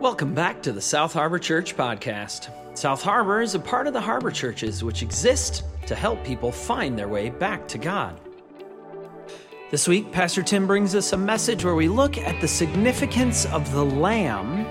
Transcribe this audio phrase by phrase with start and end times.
[0.00, 2.48] Welcome back to the South Harbor Church podcast.
[2.74, 6.98] South Harbor is a part of the Harbor Churches, which exist to help people find
[6.98, 8.18] their way back to God.
[9.70, 13.70] This week, Pastor Tim brings us a message where we look at the significance of
[13.72, 14.64] the Lamb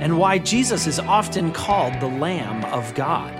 [0.00, 3.34] and why Jesus is often called the Lamb of God.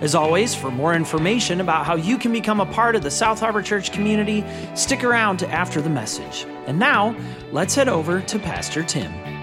[0.00, 3.38] As always, for more information about how you can become a part of the South
[3.38, 4.44] Harbor Church community,
[4.74, 6.46] stick around after the message.
[6.66, 7.16] And now,
[7.52, 9.37] let's head over to Pastor Tim.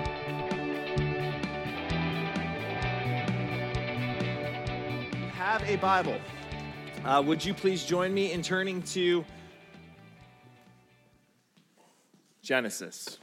[5.77, 6.17] Bible.
[7.03, 9.25] Uh, would you please join me in turning to
[12.41, 13.20] Genesis,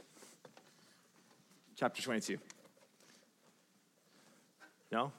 [1.75, 2.37] chapter 22?
[4.91, 5.11] No?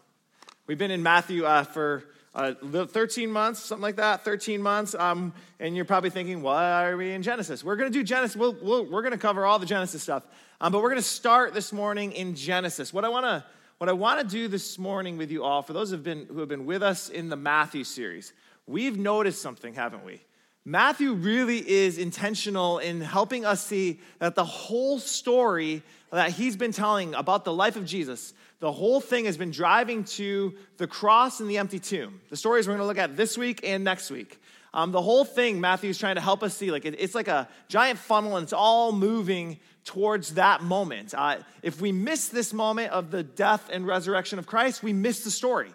[0.67, 4.95] We've been in Matthew uh, for uh, 13 months, something like that, 13 months.
[4.95, 7.65] Um, and you're probably thinking, why are we in Genesis?
[7.65, 8.37] We're going to do Genesis.
[8.37, 10.27] We'll, we'll, we're going to cover all the Genesis stuff.
[10.61, 12.93] Um, but we're going to start this morning in Genesis.
[12.93, 13.45] What I want to
[13.85, 16.25] what I want to do this morning with you all, for those who have, been,
[16.25, 18.33] who have been with us in the Matthew series,
[18.67, 20.23] we've noticed something, haven't we?
[20.65, 26.73] Matthew really is intentional in helping us see that the whole story that he's been
[26.73, 31.41] telling about the life of Jesus, the whole thing has been driving to the cross
[31.41, 32.23] and the empty tomb.
[32.31, 34.41] The stories we're going to look at this week and next week.
[34.75, 37.49] Um, the whole thing, Matthew's trying to help us see, like it, it's like a
[37.69, 41.15] giant funnel, and it's all moving towards that moment.
[41.17, 45.23] Uh, if we miss this moment of the death and resurrection of Christ, we miss
[45.23, 45.71] the story.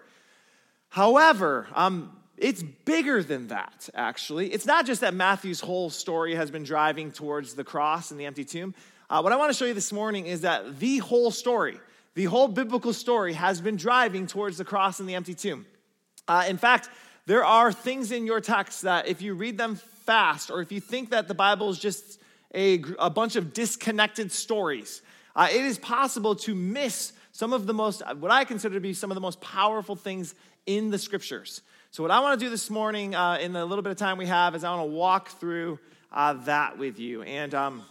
[0.89, 4.52] However, um, it's bigger than that, actually.
[4.52, 8.25] It's not just that Matthew's whole story has been driving towards the cross and the
[8.25, 8.75] empty tomb.
[9.09, 11.80] Uh, what I want to show you this morning is that the whole story,
[12.16, 15.66] the whole biblical story, has been driving towards the cross and the empty tomb.
[16.27, 16.89] Uh, in fact,
[17.30, 20.80] there are things in your text that if you read them fast, or if you
[20.80, 22.19] think that the Bible is just
[22.55, 25.03] a, a bunch of disconnected stories,
[25.36, 28.95] uh, it is possible to miss some of the most, what I consider to be
[28.95, 30.33] some of the most powerful things
[30.66, 31.61] in the scriptures.
[31.92, 34.17] So, what I want to do this morning, uh, in the little bit of time
[34.17, 35.77] we have, is I want to walk through
[36.11, 37.21] uh, that with you.
[37.21, 37.83] And um,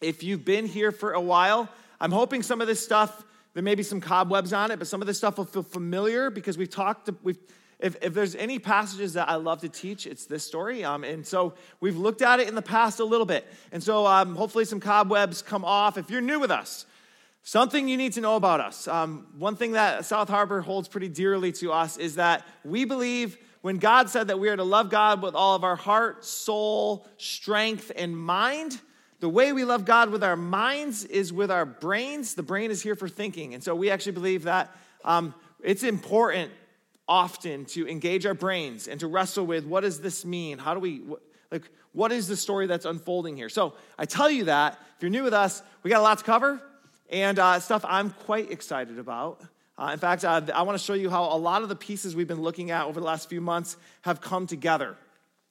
[0.00, 1.68] if you've been here for a while,
[2.00, 3.22] I'm hoping some of this stuff,
[3.54, 6.30] there may be some cobwebs on it, but some of this stuff will feel familiar
[6.30, 7.38] because we've talked, we've,
[7.82, 10.84] if, if there's any passages that I love to teach, it's this story.
[10.84, 13.46] Um, and so we've looked at it in the past a little bit.
[13.72, 15.98] And so um, hopefully some cobwebs come off.
[15.98, 16.86] If you're new with us,
[17.42, 18.86] something you need to know about us.
[18.86, 23.36] Um, one thing that South Harbor holds pretty dearly to us is that we believe
[23.62, 27.06] when God said that we are to love God with all of our heart, soul,
[27.16, 28.80] strength, and mind,
[29.20, 32.34] the way we love God with our minds is with our brains.
[32.34, 33.54] The brain is here for thinking.
[33.54, 36.50] And so we actually believe that um, it's important
[37.08, 40.58] often to engage our brains and to wrestle with what does this mean?
[40.58, 41.20] How do we, what,
[41.50, 43.48] like, what is the story that's unfolding here?
[43.48, 44.78] So I tell you that.
[44.96, 46.60] If you're new with us, we got a lot to cover
[47.10, 49.42] and uh, stuff I'm quite excited about.
[49.76, 52.14] Uh, in fact, uh, I want to show you how a lot of the pieces
[52.14, 54.96] we've been looking at over the last few months have come together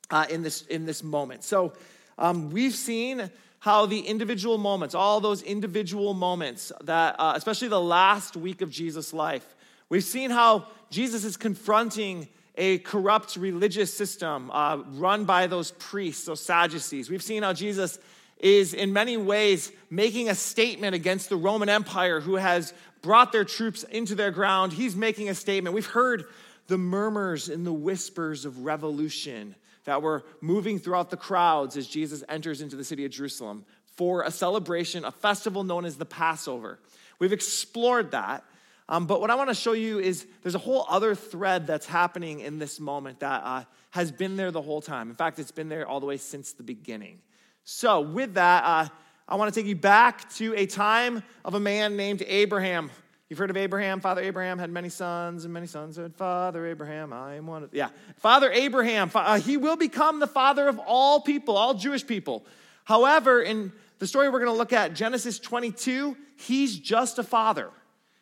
[0.10, 1.44] uh, in, this, in this moment.
[1.44, 1.74] So
[2.18, 3.30] um, we've seen
[3.60, 8.70] how the individual moments, all those individual moments that, uh, especially the last week of
[8.72, 9.56] Jesus' life,
[9.92, 16.24] We've seen how Jesus is confronting a corrupt religious system uh, run by those priests,
[16.24, 17.10] those Sadducees.
[17.10, 18.00] We've seen how Jesus
[18.38, 23.44] is, in many ways, making a statement against the Roman Empire who has brought their
[23.44, 24.72] troops into their ground.
[24.72, 25.76] He's making a statement.
[25.76, 26.24] We've heard
[26.68, 32.24] the murmurs and the whispers of revolution that were moving throughout the crowds as Jesus
[32.30, 33.66] enters into the city of Jerusalem
[33.98, 36.80] for a celebration, a festival known as the Passover.
[37.20, 38.46] We've explored that.
[38.90, 41.86] Um, but what I want to show you is there's a whole other thread that's
[41.86, 45.10] happening in this moment that uh, has been there the whole time.
[45.10, 47.20] In fact, it's been there all the way since the beginning.
[47.64, 48.88] So, with that, uh,
[49.28, 52.92] I want to take you back to a time of a man named Abraham.
[53.30, 54.02] You've heard of Abraham.
[54.02, 57.14] Father Abraham had many sons, and many sons had Father Abraham.
[57.14, 57.88] I am one of, yeah.
[58.18, 62.46] Father Abraham, uh, he will become the father of all people, all Jewish people.
[62.84, 67.70] However, in the story we're going to look at, Genesis 22, he's just a father.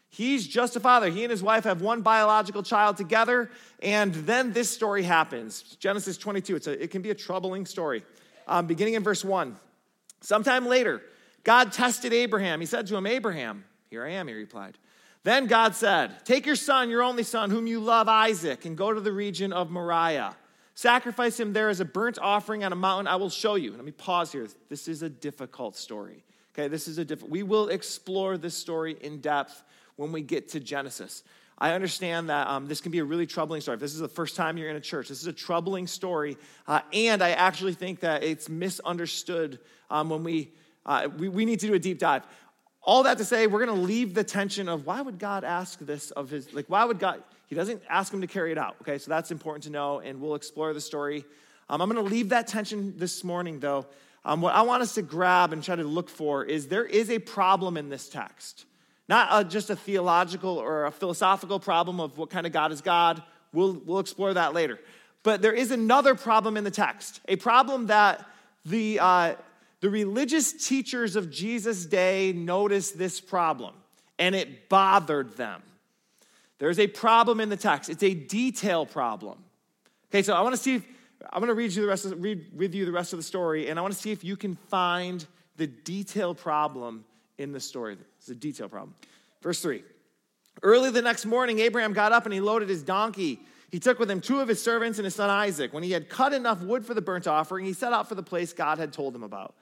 [0.09, 1.09] He's just a father.
[1.09, 3.51] He and his wife have one biological child together,
[3.81, 5.61] and then this story happens.
[5.79, 6.55] Genesis 22.
[6.55, 8.03] It's a, it can be a troubling story.
[8.47, 9.55] Um, beginning in verse 1.
[10.21, 11.01] Sometime later,
[11.43, 12.59] God tested Abraham.
[12.59, 14.77] He said to him, Abraham, here I am, he replied.
[15.23, 18.91] Then God said, Take your son, your only son, whom you love, Isaac, and go
[18.91, 20.35] to the region of Moriah.
[20.73, 23.73] Sacrifice him there as a burnt offering on a mountain I will show you.
[23.73, 24.47] Let me pause here.
[24.69, 26.23] This is a difficult story.
[26.53, 27.31] Okay, this is a difficult.
[27.31, 29.61] We will explore this story in depth
[29.99, 31.23] when we get to Genesis.
[31.57, 33.75] I understand that um, this can be a really troubling story.
[33.75, 36.37] If this is the first time you're in a church, this is a troubling story.
[36.65, 39.59] Uh, and I actually think that it's misunderstood
[39.89, 40.53] um, when we,
[40.85, 42.23] uh, we, we need to do a deep dive.
[42.83, 45.79] all that to say, we're going to leave the tension of why would God ask
[45.79, 48.77] this of his, like, why would God, he doesn't ask him to carry it out,
[48.81, 48.97] okay?
[48.97, 51.25] So that's important to know, and we'll explore the story.
[51.69, 53.85] Um, I'm going to leave that tension this morning, though.
[54.25, 57.09] Um, what I want us to grab and try to look for is there is
[57.09, 58.65] a problem in this text.
[59.09, 62.79] Not a, just a theological or a philosophical problem of what kind of God is
[62.79, 63.23] God.
[63.51, 64.79] We'll, we'll explore that later.
[65.23, 68.23] But there is another problem in the text, a problem that
[68.65, 69.33] the, uh,
[69.81, 73.73] the religious teachers of Jesus' day noticed this problem,
[74.19, 75.63] and it bothered them.
[76.59, 77.89] There's a problem in the text.
[77.89, 79.39] It's a detail problem.
[80.11, 80.85] Okay, so I want to see if
[81.31, 83.23] I'm going to read you the rest of, read with you the rest of the
[83.23, 85.25] story, and I want to see if you can find
[85.57, 87.05] the detail problem
[87.39, 87.97] in the story.
[88.19, 88.93] It's a detail problem.
[89.41, 89.83] Verse three.
[90.61, 93.39] Early the next morning, Abraham got up and he loaded his donkey.
[93.71, 95.73] He took with him two of his servants and his son Isaac.
[95.73, 98.23] When he had cut enough wood for the burnt offering, he set out for the
[98.23, 99.55] place God had told him about.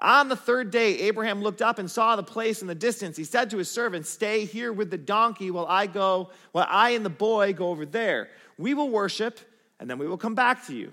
[0.00, 3.16] On the third day, Abraham looked up and saw the place in the distance.
[3.16, 6.90] He said to his servants, Stay here with the donkey while I go, while I
[6.90, 8.28] and the boy go over there.
[8.58, 9.40] We will worship,
[9.80, 10.92] and then we will come back to you.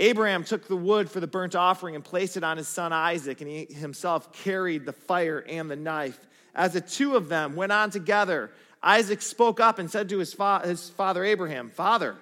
[0.00, 3.42] Abraham took the wood for the burnt offering and placed it on his son Isaac,
[3.42, 6.18] and he himself carried the fire and the knife.
[6.54, 8.50] As the two of them went on together,
[8.82, 12.16] Isaac spoke up and said to his, fa- his father Abraham, Father,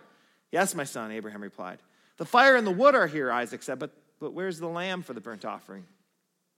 [0.51, 1.79] yes, my son, Abraham replied.
[2.17, 5.15] The fire and the wood are here, Isaac said, but, but where's the lamb for
[5.15, 5.85] the burnt offering?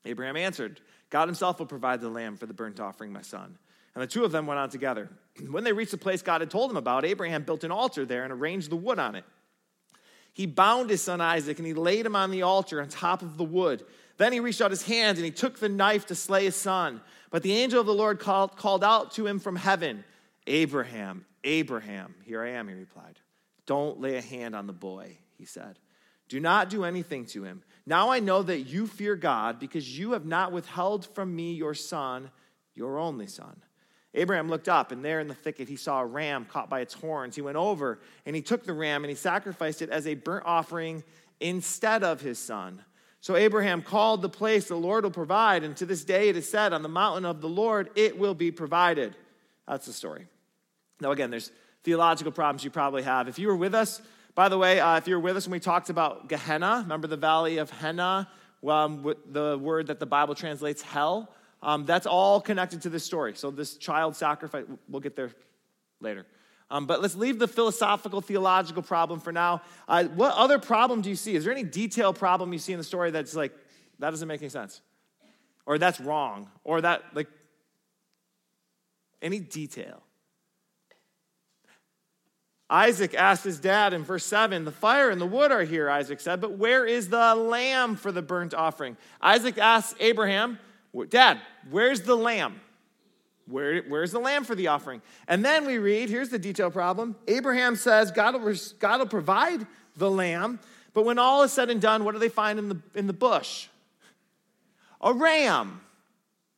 [0.06, 0.80] Abraham answered,
[1.10, 3.58] God himself will provide the lamb for the burnt offering, my son.
[3.94, 5.10] And the two of them went on together.
[5.50, 8.24] When they reached the place God had told them about, Abraham built an altar there
[8.24, 9.24] and arranged the wood on it.
[10.32, 13.36] He bound his son Isaac and he laid him on the altar on top of
[13.36, 13.84] the wood.
[14.16, 17.00] Then he reached out his hand and he took the knife to slay his son.
[17.30, 20.04] But the angel of the Lord called, called out to him from heaven,
[20.46, 22.14] Abraham, Abraham.
[22.24, 23.18] Here I am, he replied.
[23.66, 25.78] Don't lay a hand on the boy, he said.
[26.28, 27.62] Do not do anything to him.
[27.86, 31.74] Now I know that you fear God because you have not withheld from me your
[31.74, 32.30] son,
[32.74, 33.62] your only son.
[34.14, 36.94] Abraham looked up, and there in the thicket he saw a ram caught by its
[36.94, 37.36] horns.
[37.36, 40.44] He went over and he took the ram and he sacrificed it as a burnt
[40.46, 41.04] offering
[41.38, 42.82] instead of his son.
[43.20, 46.48] So Abraham called the place the Lord will provide, and to this day it is
[46.48, 49.14] said, On the mountain of the Lord it will be provided.
[49.68, 50.26] That's the story.
[51.00, 51.52] Now, again, there's
[51.84, 53.28] theological problems you probably have.
[53.28, 54.02] If you were with us,
[54.34, 57.06] by the way, uh, if you were with us when we talked about Gehenna, remember
[57.06, 58.26] the valley of Hinnom,
[58.66, 61.32] um, the word that the Bible translates hell?
[61.62, 63.34] Um, that's all connected to this story.
[63.34, 65.30] So, this child sacrifice, we'll get there
[66.00, 66.26] later.
[66.70, 69.62] Um, but let's leave the philosophical, theological problem for now.
[69.88, 71.34] Uh, what other problem do you see?
[71.34, 73.52] Is there any detail problem you see in the story that's like,
[73.98, 74.80] that doesn't make any sense?
[75.66, 76.48] Or that's wrong?
[76.64, 77.28] Or that, like,
[79.20, 80.02] any detail?
[82.70, 86.20] Isaac asked his dad in verse 7, The fire and the wood are here, Isaac
[86.20, 88.96] said, but where is the lamb for the burnt offering?
[89.20, 90.58] Isaac asked Abraham,
[91.08, 91.40] Dad,
[91.70, 92.60] where's the lamb?
[93.46, 95.02] Where, where's the lamb for the offering?
[95.26, 97.16] And then we read, here's the detail problem.
[97.26, 99.66] Abraham says God will, God will provide
[99.96, 100.60] the lamb,
[100.94, 103.12] but when all is said and done, what do they find in the, in the
[103.12, 103.68] bush?
[105.00, 105.80] A ram.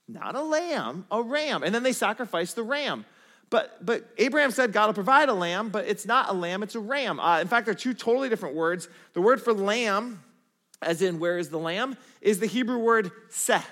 [0.08, 1.62] Not a lamb, a ram.
[1.62, 3.04] And then they sacrifice the ram.
[3.50, 6.74] But, but Abraham said God will provide a lamb, but it's not a lamb, it's
[6.74, 7.20] a ram.
[7.20, 8.88] Uh, in fact, they're two totally different words.
[9.12, 10.22] The word for lamb,
[10.80, 13.62] as in where is the lamb, is the Hebrew word seh.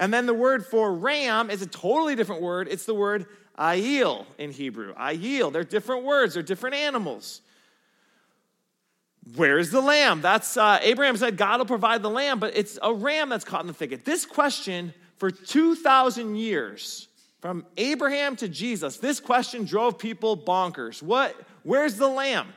[0.00, 2.68] And then the word for ram is a totally different word.
[2.68, 3.26] It's the word
[3.58, 4.94] ayil in Hebrew.
[4.94, 5.52] Ayil.
[5.52, 7.42] They're different words, they're different animals.
[9.36, 10.22] Where's the lamb?
[10.22, 13.60] That's uh, Abraham said God will provide the lamb, but it's a ram that's caught
[13.60, 14.06] in the thicket.
[14.06, 17.06] This question for 2,000 years,
[17.40, 21.02] from Abraham to Jesus, this question drove people bonkers.
[21.02, 21.36] What?
[21.62, 22.48] Where's the lamb?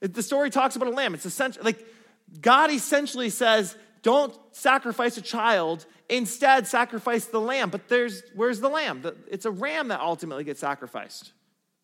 [0.00, 1.14] The story talks about a lamb.
[1.14, 1.86] It's essentially like
[2.40, 7.70] God essentially says, don't sacrifice a child Instead, sacrifice the lamb.
[7.70, 9.04] But there's where's the lamb?
[9.30, 11.32] It's a ram that ultimately gets sacrificed.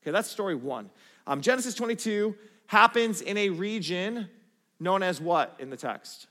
[0.03, 0.91] Okay, that's story one.
[1.27, 2.35] Um, Genesis 22
[2.67, 4.29] happens in a region
[4.81, 6.27] known as what in the text?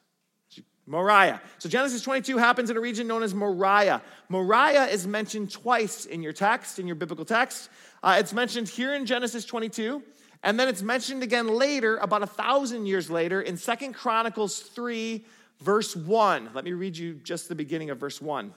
[0.86, 1.42] Moriah.
[1.60, 4.02] So Genesis 22 happens in a region known as Moriah.
[4.28, 7.70] Moriah is mentioned twice in your text, in your biblical text.
[8.02, 10.04] Uh, it's mentioned here in Genesis 22,
[10.44, 15.24] and then it's mentioned again later, about a thousand years later, in Second Chronicles 3,
[15.64, 18.54] Verse 1, let me read you just the beginning of verse 1.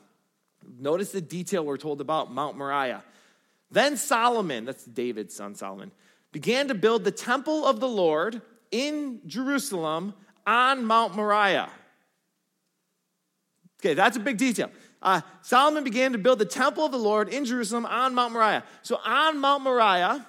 [0.81, 3.05] Notice the detail we're told about Mount Moriah.
[3.71, 5.93] Then Solomon, that's David's son Solomon,
[6.33, 10.15] began to build the temple of the Lord in Jerusalem
[10.47, 11.71] on Mount Moriah.
[13.81, 14.71] Okay, that's a big detail.
[15.01, 18.65] Uh, Solomon began to build the temple of the Lord in Jerusalem on Mount Moriah.
[18.83, 20.27] So on Mount Moriah,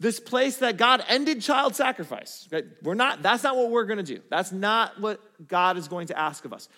[0.00, 2.48] this place that God ended child sacrifice.
[2.82, 4.20] We're not, that's not what we're to do.
[4.30, 6.68] That's not what God is going to ask of us.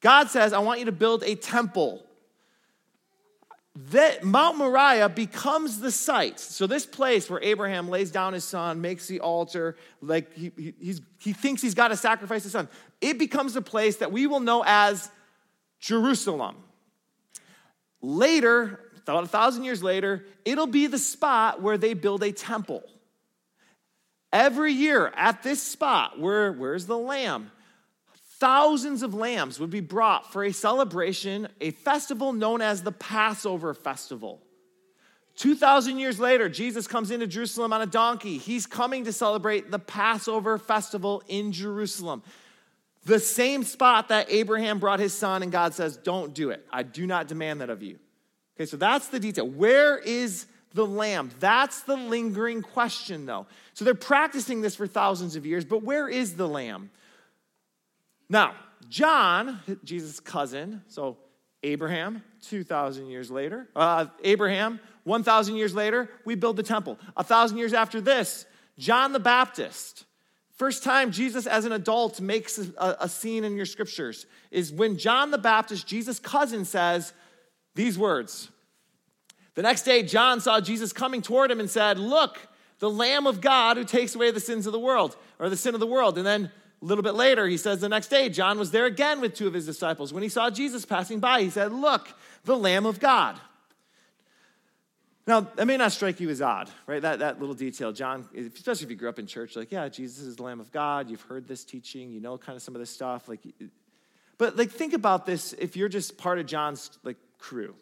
[0.00, 2.02] God says, I want you to build a temple
[3.90, 6.40] that Mount Moriah becomes the site.
[6.40, 10.94] So this place where Abraham lays down his son, makes the altar, like he, he,
[11.18, 12.68] he thinks he's got to sacrifice his son,
[13.00, 15.10] it becomes a place that we will know as
[15.78, 16.56] Jerusalem.
[18.00, 22.82] Later, about a thousand years later, it'll be the spot where they build a temple.
[24.32, 27.50] Every year at this spot, where, where's the lamb?
[28.38, 33.72] Thousands of lambs would be brought for a celebration, a festival known as the Passover
[33.72, 34.42] Festival.
[35.36, 38.38] 2,000 years later, Jesus comes into Jerusalem on a donkey.
[38.38, 42.22] He's coming to celebrate the Passover festival in Jerusalem.
[43.04, 46.66] The same spot that Abraham brought his son, and God says, Don't do it.
[46.72, 47.98] I do not demand that of you.
[48.56, 49.46] Okay, so that's the detail.
[49.46, 51.30] Where is the lamb?
[51.40, 53.46] That's the lingering question, though.
[53.74, 56.90] So they're practicing this for thousands of years, but where is the lamb?
[58.28, 58.54] Now,
[58.88, 61.18] John, Jesus' cousin, so
[61.62, 66.98] Abraham, 2,000 years later, uh, Abraham, 1,000 years later, we build the temple.
[67.16, 68.46] A thousand years after this,
[68.78, 70.04] John the Baptist.
[70.56, 74.96] First time Jesus as an adult makes a, a scene in your scriptures is when
[74.96, 77.12] John the Baptist, Jesus' cousin, says
[77.76, 78.50] these words.
[79.54, 82.38] The next day, John saw Jesus coming toward him and said, Look,
[82.78, 85.74] the Lamb of God who takes away the sins of the world, or the sin
[85.74, 86.18] of the world.
[86.18, 86.50] And then
[86.82, 89.46] a little bit later, he says the next day, John was there again with two
[89.46, 90.12] of his disciples.
[90.12, 92.08] When he saw Jesus passing by, he said, Look,
[92.44, 93.40] the Lamb of God.
[95.26, 97.02] Now, that may not strike you as odd, right?
[97.02, 97.92] That, that little detail.
[97.92, 100.70] John, especially if you grew up in church, like, yeah, Jesus is the Lamb of
[100.70, 101.10] God.
[101.10, 103.28] You've heard this teaching, you know kind of some of this stuff.
[103.28, 103.40] Like,
[104.38, 107.74] but like, think about this if you're just part of John's like crew.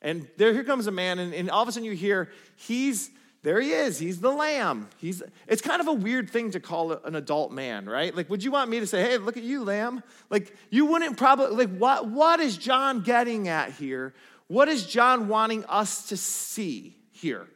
[0.00, 3.10] And there, here comes a man, and, and all of a sudden you hear, he's
[3.42, 3.98] there he is.
[3.98, 4.88] He's the lamb.
[4.98, 8.16] He's, it's kind of a weird thing to call an adult man, right?
[8.16, 10.04] Like, would you want me to say, hey, look at you, lamb?
[10.30, 14.14] Like, you wouldn't probably, like, what, what is John getting at here?
[14.46, 17.48] What is John wanting us to see here?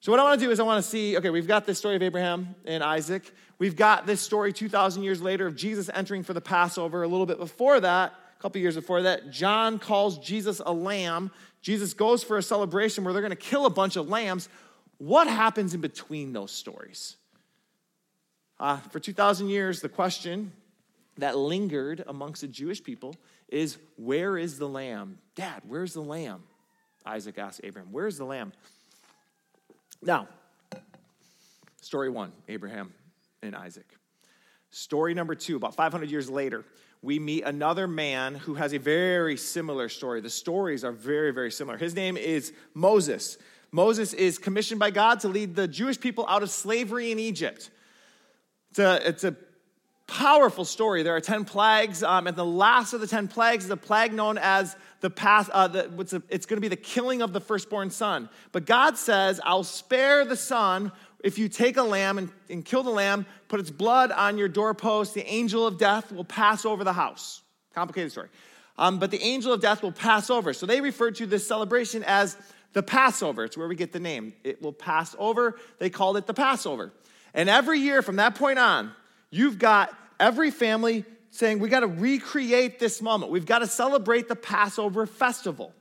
[0.00, 1.76] So, what I want to do is, I want to see, okay, we've got this
[1.76, 3.30] story of Abraham and Isaac.
[3.58, 7.02] We've got this story 2,000 years later of Jesus entering for the Passover.
[7.02, 11.32] A little bit before that, a couple years before that, John calls Jesus a lamb.
[11.60, 14.48] Jesus goes for a celebration where they're going to kill a bunch of lambs.
[14.98, 17.16] What happens in between those stories?
[18.60, 20.52] Uh, for 2,000 years, the question
[21.16, 23.16] that lingered amongst the Jewish people
[23.48, 25.18] is where is the lamb?
[25.34, 26.44] Dad, where's the lamb?
[27.04, 28.52] Isaac asked Abraham, where's the lamb?
[30.00, 30.28] Now,
[31.80, 32.92] story one Abraham
[33.42, 33.86] and Isaac.
[34.70, 36.64] Story number two, about 500 years later,
[37.02, 40.20] we meet another man who has a very similar story.
[40.20, 41.78] The stories are very, very similar.
[41.78, 43.38] His name is Moses.
[43.70, 47.70] Moses is commissioned by God to lead the Jewish people out of slavery in Egypt.
[48.70, 49.36] It's a, it's a
[50.08, 51.02] powerful story.
[51.02, 54.12] There are 10 plagues, um, and the last of the 10 plagues is a plague
[54.12, 57.40] known as the past, uh, the, a, it's going to be the killing of the
[57.40, 58.28] firstborn son.
[58.50, 60.90] But God says, I'll spare the son
[61.24, 64.48] if you take a lamb and, and kill the lamb, put its blood on your
[64.48, 67.42] doorpost, the angel of death will pass over the house.
[67.74, 68.28] Complicated story.
[68.76, 70.52] Um, but the angel of death will pass over.
[70.52, 72.36] So they refer to this celebration as
[72.72, 73.44] the Passover.
[73.44, 74.32] It's where we get the name.
[74.44, 75.58] It will pass over.
[75.78, 76.92] They called it the Passover.
[77.34, 78.92] And every year from that point on,
[79.30, 83.32] you've got every family saying, we got to recreate this moment.
[83.32, 85.72] We've got to celebrate the Passover festival.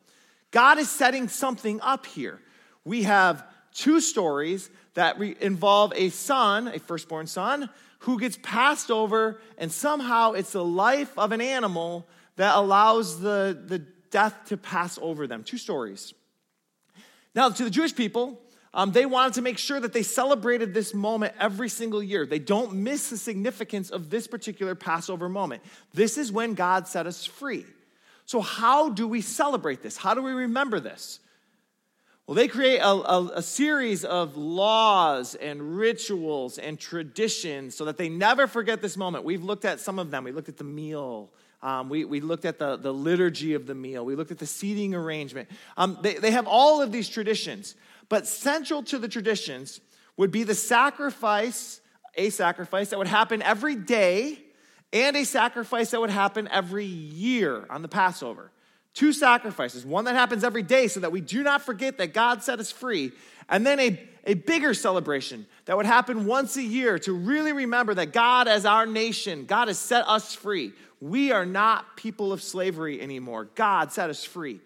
[0.52, 2.40] God is setting something up here.
[2.84, 9.40] We have two stories that involve a son, a firstborn son, who gets passed over,
[9.60, 13.78] and somehow it's the life of an animal that allows the, the
[14.10, 15.44] death to pass over them.
[15.44, 16.16] Two stories.
[17.36, 18.42] Now, to the Jewish people,
[18.74, 22.26] um, they wanted to make sure that they celebrated this moment every single year.
[22.26, 25.62] They don't miss the significance of this particular Passover moment.
[25.94, 27.66] This is when God set us free.
[28.26, 29.96] So, how do we celebrate this?
[29.96, 31.20] How do we remember this?
[32.28, 37.98] Well, they create a, a, a, series of laws and rituals and traditions so that
[37.98, 39.24] they never forget this moment.
[39.24, 40.26] We've looked at some of them.
[40.26, 41.30] We looked at the meal.
[41.64, 44.04] Um, we, we looked at the, the liturgy of the meal.
[44.04, 45.48] We looked at the seating arrangement.
[45.78, 47.76] Um, they, they have all of these traditions,
[48.10, 49.80] but central to the traditions
[50.18, 51.80] would be the sacrifice,
[52.16, 54.38] a sacrifice that would happen every day,
[54.92, 58.52] and a sacrifice that would happen every year on the Passover.
[58.98, 62.42] Two sacrifices, one that happens every day so that we do not forget that God
[62.42, 63.12] set us free,
[63.48, 67.94] and then a, a bigger celebration that would happen once a year to really remember
[67.94, 70.74] that God, as our nation, God has set us free.
[71.00, 73.50] We are not people of slavery anymore.
[73.54, 74.62] God set us free.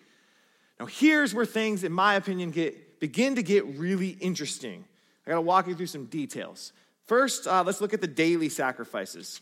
[0.80, 4.86] Now, here's where things, in my opinion, get, begin to get really interesting.
[5.28, 6.72] I gotta walk you through some details.
[7.06, 9.42] First, uh, let's look at the daily sacrifices.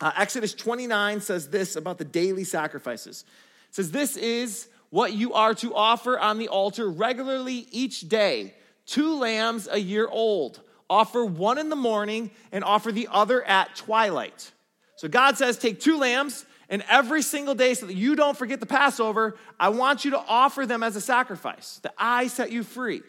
[0.00, 3.24] Uh, Exodus 29 says this about the daily sacrifices.
[3.72, 8.54] It says, This is what you are to offer on the altar regularly each day
[8.86, 10.60] two lambs a year old.
[10.90, 14.52] Offer one in the morning and offer the other at twilight.
[14.96, 18.60] So God says, take two lambs, and every single day, so that you don't forget
[18.60, 22.62] the Passover, I want you to offer them as a sacrifice, that I set you
[22.62, 23.02] free.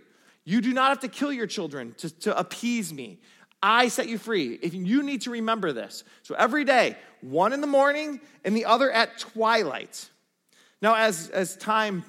[0.44, 3.20] You do not have to kill your children to, to appease me.
[3.62, 4.60] I set you free.
[4.62, 6.04] If you need to remember this.
[6.24, 10.10] So every day, one in the morning and the other at twilight.
[10.84, 12.04] Now, as, as time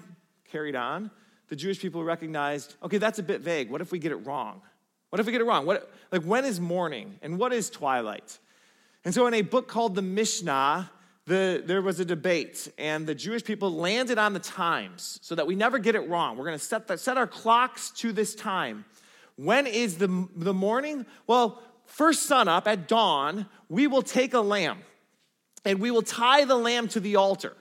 [0.50, 1.12] carried on,
[1.46, 3.70] the Jewish people recognized okay, that's a bit vague.
[3.70, 4.62] What if we get it wrong?
[5.10, 5.64] What if we get it wrong?
[5.64, 8.36] What, like, when is morning and what is twilight?
[9.04, 10.90] And so, in a book called the Mishnah,
[11.26, 15.46] the, there was a debate, and the Jewish people landed on the times so that
[15.46, 16.36] we never get it wrong.
[16.36, 18.84] We're going to set, set our clocks to this time.
[19.36, 21.06] When is the, the morning?
[21.28, 24.78] Well, first sun up at dawn, we will take a lamb
[25.64, 27.56] and we will tie the lamb to the altar.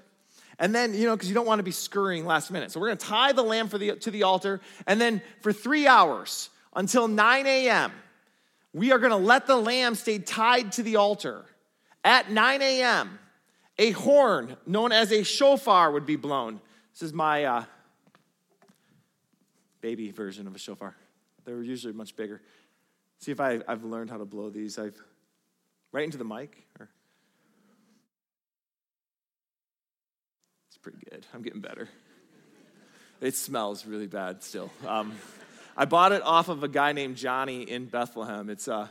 [0.60, 2.72] And then, you know, because you don't want to be scurrying last minute.
[2.72, 4.62] So we're going to tie the lamb for the, to the altar.
[4.86, 7.92] And then for three hours until 9 a.m.,
[8.74, 11.46] we are going to let the lamb stay tied to the altar.
[12.04, 13.20] At 9 a.m.,
[13.78, 16.60] a horn known as a shofar would be blown.
[16.94, 17.64] This is my uh,
[19.82, 20.96] baby version of a shofar.
[21.46, 22.42] They're usually much bigger.
[23.20, 24.78] See if I, have learned how to blow these.
[24.78, 25.02] I've
[25.92, 26.68] right into the mic.
[26.80, 26.90] Or
[30.84, 31.26] pretty good.
[31.34, 31.88] I'm getting better.
[33.22, 34.70] It smells really bad still.
[34.86, 35.14] Um,
[35.78, 38.50] I bought it off of a guy named Johnny in Bethlehem.
[38.50, 38.90] It's uh,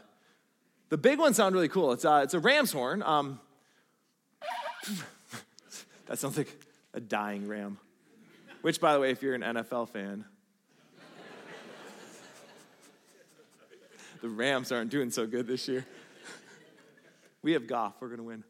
[0.89, 1.93] the big ones sound really cool.
[1.93, 3.03] It's, uh, it's a ram's horn.
[3.03, 3.39] Um,
[6.07, 6.49] that sounds like
[6.95, 7.79] a dying ram.
[8.63, 10.25] Which, by the way, if you're an NFL fan,
[14.23, 15.85] the Rams aren't doing so good this year.
[17.45, 17.95] We have Goff.
[17.99, 18.45] We're going to win.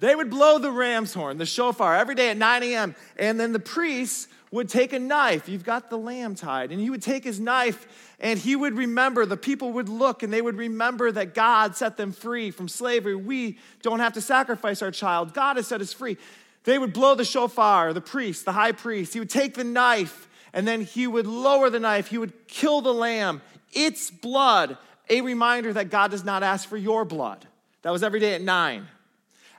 [0.00, 2.94] They would blow the ram's horn, the shofar, every day at 9 a.m.
[3.16, 5.48] And then the priest would take a knife.
[5.48, 6.70] You've got the lamb tied.
[6.70, 10.32] And he would take his knife and he would remember, the people would look and
[10.32, 13.16] they would remember that God set them free from slavery.
[13.16, 16.16] We don't have to sacrifice our child, God has set us free.
[16.62, 19.12] They would blow the shofar, the priest, the high priest.
[19.12, 22.06] He would take the knife and then he would lower the knife.
[22.06, 23.42] He would kill the lamb.
[23.72, 24.78] Its blood,
[25.10, 27.44] a reminder that God does not ask for your blood.
[27.82, 28.86] That was every day at 9.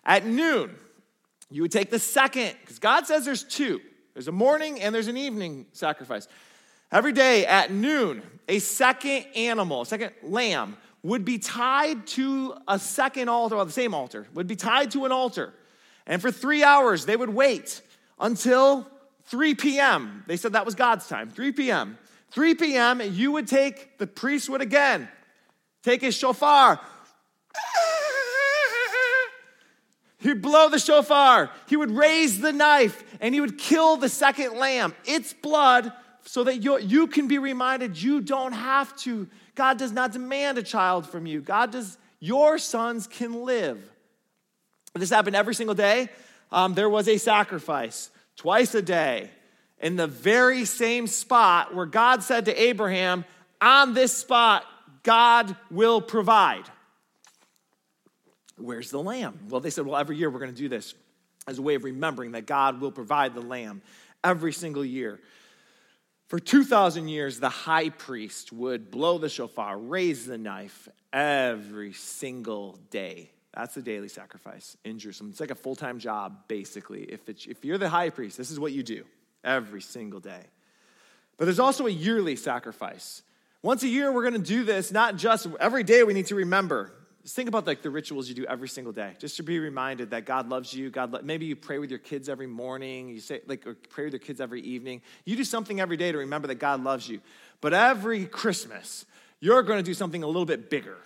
[0.05, 0.75] At noon,
[1.49, 3.81] you would take the second, because God says there's two
[4.13, 6.29] there's a morning and there's an evening sacrifice.
[6.89, 12.79] Every day at noon, a second animal, a second lamb, would be tied to a
[12.79, 15.53] second altar, or the same altar, would be tied to an altar.
[16.07, 17.81] And for three hours, they would wait
[18.19, 18.87] until
[19.25, 20.23] 3 p.m.
[20.27, 21.97] They said that was God's time, 3 p.m.
[22.31, 25.07] 3 p.m., you would take, the priest would again
[25.83, 26.79] take his shofar,
[30.19, 31.51] He'd blow the shofar.
[31.67, 34.93] He would raise the knife and he would kill the second lamb.
[35.05, 35.91] Its blood
[36.23, 39.27] so that you, you can be reminded you don't have to.
[39.53, 41.41] God does not demand a child from you.
[41.41, 43.79] God does, your sons can live.
[44.93, 46.09] This happened every single day.
[46.51, 49.29] Um, there was a sacrifice twice a day
[49.79, 53.25] in the very same spot where God said to Abraham,
[53.61, 54.65] On this spot,
[55.03, 56.63] God will provide.
[58.57, 59.39] Where's the lamb?
[59.49, 60.93] Well, they said, Well, every year we're going to do this
[61.47, 63.81] as a way of remembering that God will provide the lamb
[64.23, 65.19] every single year.
[66.27, 72.79] For 2,000 years, the high priest would blow the shofar, raise the knife every single
[72.89, 73.29] day.
[73.53, 75.29] That's the daily sacrifice in Jerusalem.
[75.29, 77.03] It's like a full time job, basically.
[77.03, 79.05] If, if you're the high priest, this is what you do
[79.43, 80.41] every single day.
[81.37, 83.21] But there's also a yearly sacrifice.
[83.61, 86.35] Once a year, we're going to do this, not just every day we need to
[86.35, 86.91] remember.
[87.25, 90.11] Just think about like the rituals you do every single day, just to be reminded
[90.11, 90.91] that God loves you.
[90.91, 93.09] God, lo- maybe you pray with your kids every morning.
[93.09, 95.01] You say like, or pray with your kids every evening.
[95.25, 97.21] You do something every day to remember that God loves you.
[97.61, 99.07] But every Christmas,
[99.39, 100.97] you're going to do something a little bit bigger.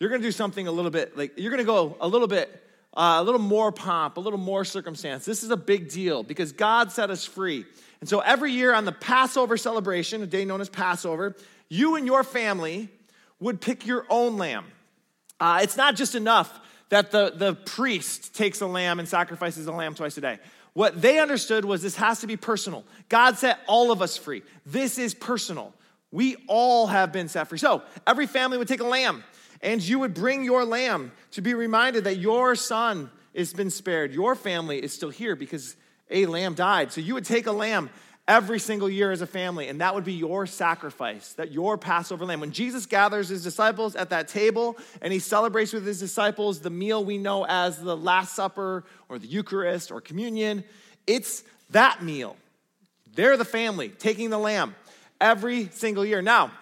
[0.00, 2.26] You're going to do something a little bit like you're going to go a little
[2.26, 2.48] bit,
[2.94, 5.24] uh, a little more pomp, a little more circumstance.
[5.24, 7.64] This is a big deal because God set us free.
[8.00, 11.36] And so every year on the Passover celebration, a day known as Passover,
[11.68, 12.88] you and your family
[13.38, 14.64] would pick your own lamb.
[15.40, 19.72] Uh, it's not just enough that the, the priest takes a lamb and sacrifices a
[19.72, 20.38] lamb twice a day.
[20.72, 22.84] What they understood was this has to be personal.
[23.08, 24.42] God set all of us free.
[24.66, 25.72] This is personal.
[26.12, 27.58] We all have been set free.
[27.58, 29.24] So every family would take a lamb,
[29.62, 34.12] and you would bring your lamb to be reminded that your son has been spared.
[34.12, 35.76] Your family is still here because
[36.10, 36.92] a lamb died.
[36.92, 37.90] So you would take a lamb
[38.28, 42.24] every single year as a family, and that would be your sacrifice, that your Passover
[42.24, 42.40] lamb.
[42.40, 46.70] When Jesus gathers his disciples at that table and he celebrates with his disciples the
[46.70, 50.62] meal we know as the Last Supper or the Eucharist or communion,
[51.06, 52.36] it's that meal.
[53.14, 54.76] They're the family taking the lamb
[55.20, 56.22] every single year.
[56.22, 56.52] Now,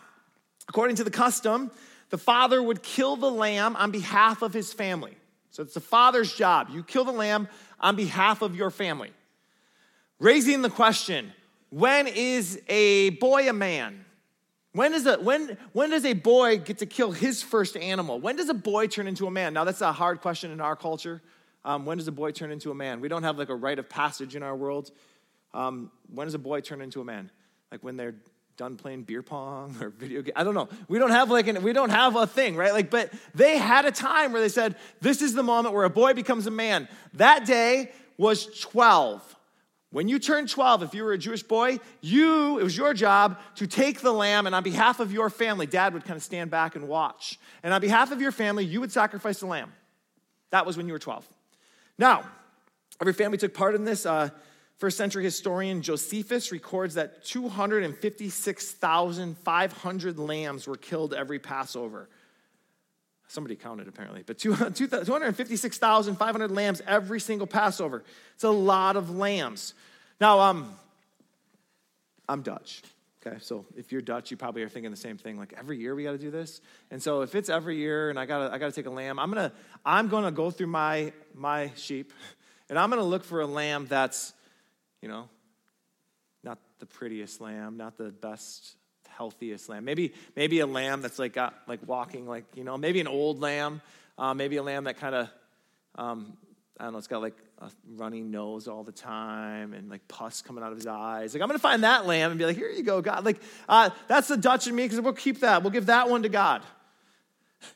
[0.69, 1.71] according to the custom,
[2.11, 5.15] the father would kill the lamb on behalf of his family.
[5.51, 6.69] So it's the father's job.
[6.73, 7.49] You kill the lamb
[7.81, 9.11] on behalf of your family.
[10.19, 11.33] Raising the question
[11.71, 14.05] when is a boy a man?
[14.73, 18.21] When, is a, when, when does a boy get to kill his first animal?
[18.21, 19.55] When does a boy turn into a man?
[19.55, 21.23] Now, that's a hard question in our culture.
[21.65, 23.01] Um, when does a boy turn into a man?
[23.01, 24.91] We don't have like a rite of passage in our world.
[25.53, 27.31] Um, when does a boy turn into a man?
[27.73, 28.15] Like when they're
[28.57, 30.33] done playing beer pong or video game.
[30.37, 30.69] I don't know.
[30.89, 32.73] We don't have like an, we don't have a thing, right?
[32.73, 35.91] Like, but they had a time where they said, this is the moment where a
[35.91, 36.89] boy becomes a man.
[37.15, 39.37] That day was 12.
[39.91, 43.39] When you turned 12, if you were a Jewish boy, you, it was your job
[43.57, 46.51] to take the lamb, and on behalf of your family, dad would kind of stand
[46.51, 47.39] back and watch.
[47.63, 49.73] And on behalf of your family, you would sacrifice the lamb.
[50.51, 51.27] That was when you were 12.
[51.99, 52.23] Now,
[53.01, 54.05] every family took part in this.
[54.05, 54.29] Uh,
[54.79, 62.09] First century historian Josephus records that 256,500 lambs were killed every Passover.
[63.29, 68.05] Somebody counted apparently, but 256,500 lambs every single Passover.
[68.35, 69.73] It's a lot of lambs.
[70.21, 70.75] Now, um,
[72.29, 72.83] I'm Dutch.
[73.25, 75.39] Okay, so if you're Dutch, you probably are thinking the same thing.
[75.39, 76.61] Like every year we got to do this,
[76.91, 79.31] and so if it's every year and I gotta I gotta take a lamb, I'm
[79.31, 79.53] gonna
[79.85, 82.13] I'm gonna go through my my sheep,
[82.71, 84.35] and I'm gonna look for a lamb that's
[85.03, 85.29] you know,
[86.43, 88.77] not the prettiest lamb, not the best,
[89.19, 89.85] healthiest lamb.
[89.85, 93.41] Maybe, maybe a lamb that's like got, like walking, like you know, maybe an old
[93.41, 93.83] lamb,
[94.17, 95.29] uh, maybe a lamb that kind of,
[95.97, 96.39] um,
[96.79, 100.41] I don't know, it's got like a runny nose all the time and like pus
[100.41, 101.35] coming out of his eyes.
[101.35, 103.25] Like I'm gonna find that lamb and be like, here you go, God.
[103.25, 105.63] Like uh, that's the Dutch in me because we'll keep that.
[105.63, 106.63] We'll give that one to God.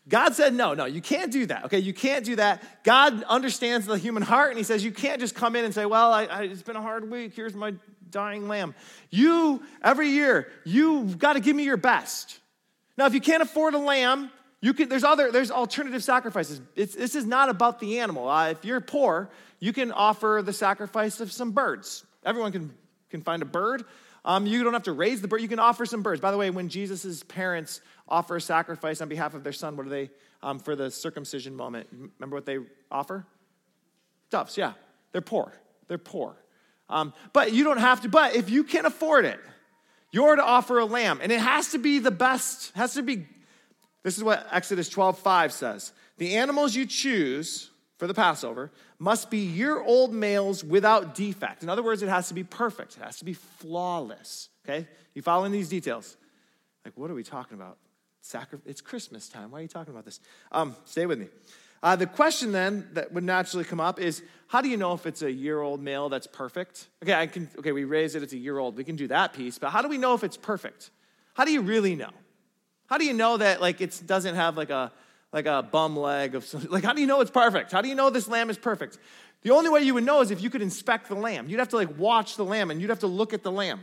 [0.09, 1.65] God said, no, no, you can't do that.
[1.65, 2.85] Okay, you can't do that.
[2.85, 5.87] God understands the human heart, and He says, you can't just come in and say,
[5.87, 7.35] well, I, I, it's been a hard week.
[7.35, 7.75] Here's my
[8.13, 8.75] dying lamb.
[9.11, 12.39] You, every year, you've got to give me your best.
[12.97, 16.61] Now, if you can't afford a lamb, you can, there's other, there's alternative sacrifices.
[16.77, 18.29] It's, this is not about the animal.
[18.29, 22.05] Uh, if you're poor, you can offer the sacrifice of some birds.
[22.25, 22.73] Everyone can,
[23.11, 23.85] can find a bird.
[24.25, 25.41] Um, you don't have to raise the bird.
[25.41, 26.21] You can offer some birds.
[26.21, 29.85] By the way, when Jesus' parents offer a sacrifice on behalf of their son, what
[29.85, 30.11] do they,
[30.43, 32.59] um, for the circumcision moment, remember what they
[32.91, 33.27] offer?
[34.31, 34.75] Doves, yeah.
[35.11, 35.53] They're poor.
[35.89, 36.37] They're poor.
[36.93, 39.41] Um, but you don't have to, but if you can afford it,
[40.11, 41.21] you're to offer a lamb.
[41.23, 43.27] And it has to be the best, has to be,
[44.03, 45.93] this is what Exodus 12 5 says.
[46.19, 51.63] The animals you choose for the Passover must be year old males without defect.
[51.63, 54.51] In other words, it has to be perfect, it has to be flawless.
[54.65, 54.87] Okay?
[55.15, 56.17] You following these details?
[56.85, 57.79] Like, what are we talking about?
[58.21, 59.51] Sacri- it's Christmas time.
[59.51, 60.21] Why are you talking about this?
[60.53, 61.29] Um, stay with me.
[61.83, 65.07] Uh, the question then that would naturally come up is how do you know if
[65.07, 66.87] it's a year old male that's perfect?
[67.03, 68.77] Okay, I can, okay, we raise it, it's a year old.
[68.77, 70.91] We can do that piece, but how do we know if it's perfect?
[71.35, 72.11] How do you really know?
[72.87, 74.93] How do you know that like it doesn't have like a
[75.33, 76.71] like a bum leg of something?
[76.77, 77.73] Like how do you know it's perfect?
[77.73, 78.99] How do you know this lamb is perfect?
[79.43, 81.49] The only way you would know is if you could inspect the lamb.
[81.49, 83.81] You'd have to like watch the lamb and you'd have to look at the lamb.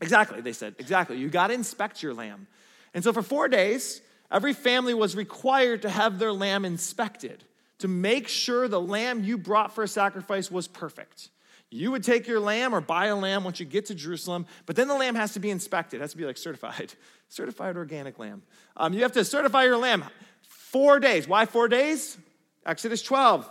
[0.00, 0.76] Exactly, they said.
[0.78, 1.16] Exactly.
[1.16, 2.46] You got to inspect your lamb.
[2.94, 7.44] And so for four days, every family was required to have their lamb inspected
[7.78, 11.28] to make sure the lamb you brought for a sacrifice was perfect.
[11.70, 14.76] You would take your lamb or buy a lamb once you get to Jerusalem, but
[14.76, 15.98] then the lamb has to be inspected.
[15.98, 16.94] It has to be like certified,
[17.28, 18.42] certified organic lamb.
[18.76, 20.04] Um, you have to certify your lamb.
[20.42, 21.26] Four days.
[21.26, 22.16] Why four days?
[22.64, 23.48] Exodus 12.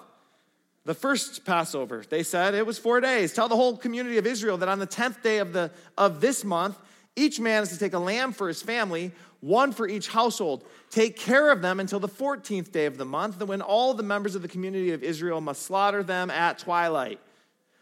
[0.85, 3.33] The first Passover, they said it was four days.
[3.33, 6.43] Tell the whole community of Israel that on the 10th day of, the, of this
[6.43, 6.77] month,
[7.15, 9.11] each man is to take a lamb for his family,
[9.45, 10.65] one for each household.
[10.89, 14.33] Take care of them until the 14th day of the month, when all the members
[14.33, 17.19] of the community of Israel must slaughter them at twilight.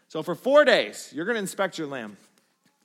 [0.08, 2.18] So for four days, you're going to inspect your lamb.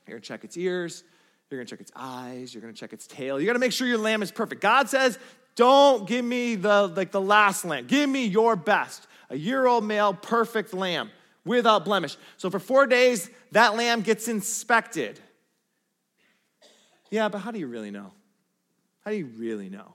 [0.08, 1.04] You're going to check its ears,
[1.50, 3.40] you're going to check its eyes, you're going to check its tail.
[3.40, 4.62] You got to make sure your lamb is perfect.
[4.62, 5.20] God says,
[5.56, 7.86] "Don't give me the like the last lamb.
[7.86, 9.08] Give me your best.
[9.30, 11.12] A year-old male perfect lamb
[11.44, 15.20] without blemish." So for 4 days, that lamb gets inspected.
[17.12, 18.12] Yeah, but how do you really know?
[19.06, 19.94] How do you really know?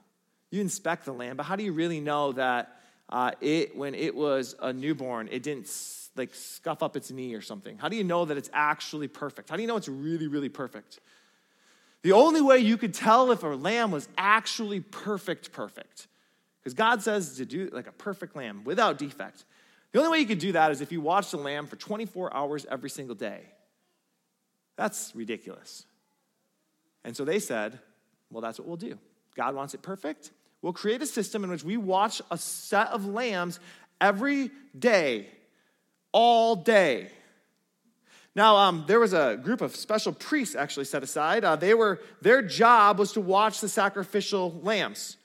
[0.51, 4.15] You inspect the lamb, but how do you really know that uh, it, when it
[4.15, 5.71] was a newborn, it didn't
[6.15, 7.77] like scuff up its knee or something?
[7.77, 9.49] How do you know that it's actually perfect?
[9.49, 10.99] How do you know it's really, really perfect?
[12.01, 16.07] The only way you could tell if a lamb was actually perfect, perfect,
[16.61, 19.43] because God says to do like a perfect lamb without defect.
[19.91, 22.35] The only way you could do that is if you watch the lamb for 24
[22.35, 23.41] hours every single day.
[24.75, 25.85] That's ridiculous.
[27.03, 27.79] And so they said,
[28.35, 28.97] well, that's what we'll do.
[29.37, 30.31] God wants it perfect.
[30.61, 33.61] We'll create a system in which we watch a set of lambs
[34.01, 35.29] every day,
[36.11, 37.07] all day.
[38.35, 41.45] Now, um, there was a group of special priests actually set aside.
[41.45, 45.15] Uh, they were, their job was to watch the sacrificial lambs.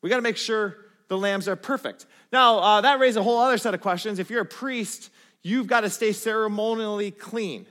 [0.00, 2.06] We got to make sure the lambs are perfect.
[2.32, 4.18] Now, uh, that raises a whole other set of questions.
[4.18, 5.10] If you're a priest,
[5.42, 7.66] you've got to stay ceremonially clean.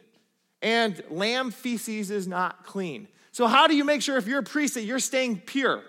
[0.62, 3.08] And lamb feces is not clean.
[3.39, 5.82] So, how do you make sure if you're a priest that you're staying pure?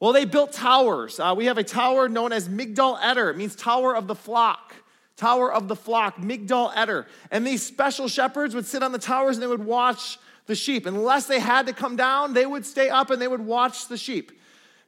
[0.00, 1.20] Well, they built towers.
[1.20, 3.28] Uh, we have a tower known as Migdal Eder.
[3.28, 4.74] It means tower of the flock.
[5.18, 7.06] Tower of the flock, Migdal Eder.
[7.30, 10.86] And these special shepherds would sit on the towers and they would watch the sheep.
[10.86, 13.98] Unless they had to come down, they would stay up and they would watch the
[13.98, 14.32] sheep.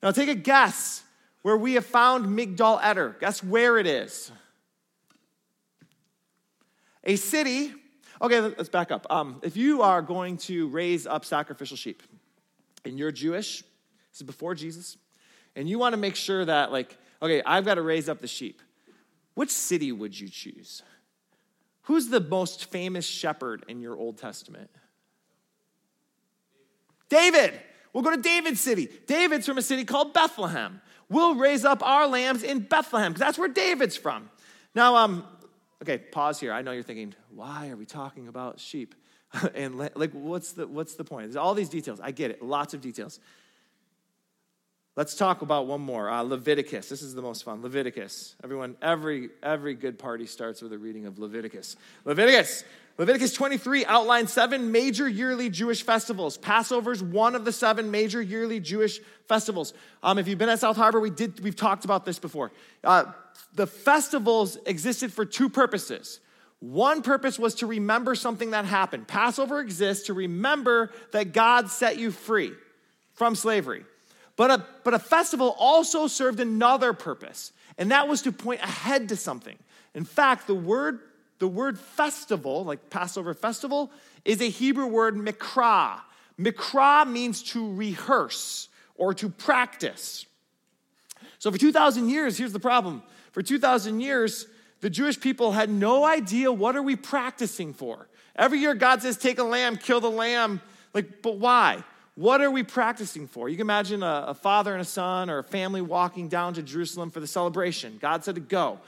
[0.02, 1.02] Now, take a guess
[1.42, 3.14] where we have found Migdal Eder.
[3.20, 4.32] Guess where it is?
[7.04, 7.74] A city.
[8.20, 9.06] Okay, let's back up.
[9.10, 12.02] Um, if you are going to raise up sacrificial sheep
[12.84, 14.96] and you're Jewish, this is before Jesus,
[15.54, 18.26] and you want to make sure that, like, okay, I've got to raise up the
[18.26, 18.60] sheep.
[19.34, 20.82] Which city would you choose?
[21.82, 24.68] Who's the most famous shepherd in your Old Testament?
[27.08, 27.54] David.
[27.92, 28.88] We'll go to David's city.
[29.06, 30.82] David's from a city called Bethlehem.
[31.08, 34.28] We'll raise up our lambs in Bethlehem because that's where David's from.
[34.74, 35.24] Now, um,
[35.82, 36.52] okay, pause here.
[36.52, 38.94] I know you're thinking, why are we talking about sheep?
[39.54, 41.26] and like, what's the what's the point?
[41.26, 42.00] There's all these details.
[42.00, 42.42] I get it.
[42.42, 43.20] Lots of details.
[44.96, 46.10] Let's talk about one more.
[46.10, 46.88] Uh, Leviticus.
[46.88, 47.62] This is the most fun.
[47.62, 48.34] Leviticus.
[48.42, 51.76] Everyone, every every good party starts with a reading of Leviticus.
[52.04, 52.64] Leviticus.
[52.98, 56.36] Leviticus 23 outlines seven major yearly Jewish festivals.
[56.36, 59.72] Passover is one of the seven major yearly Jewish festivals.
[60.02, 62.50] Um, if you've been at South Harbor, we did, we've talked about this before.
[62.82, 63.04] Uh,
[63.54, 66.18] the festivals existed for two purposes.
[66.58, 69.06] One purpose was to remember something that happened.
[69.06, 72.52] Passover exists to remember that God set you free
[73.14, 73.84] from slavery.
[74.34, 79.08] But a, but a festival also served another purpose, and that was to point ahead
[79.10, 79.56] to something.
[79.94, 81.00] In fact, the word,
[81.38, 83.90] the word festival, like Passover festival,
[84.24, 86.00] is a Hebrew word mikra.
[86.38, 90.26] Mikra means to rehearse or to practice.
[91.38, 93.02] So for 2,000 years, here's the problem.
[93.32, 94.46] For 2,000 years,
[94.80, 98.08] the Jewish people had no idea what are we practicing for.
[98.36, 100.60] Every year, God says, take a lamb, kill the lamb.
[100.94, 101.82] Like, but why?
[102.14, 103.48] What are we practicing for?
[103.48, 106.62] You can imagine a, a, father and a son or a family walking down to
[106.62, 107.98] Jerusalem for the celebration.
[108.00, 108.80] God said to go.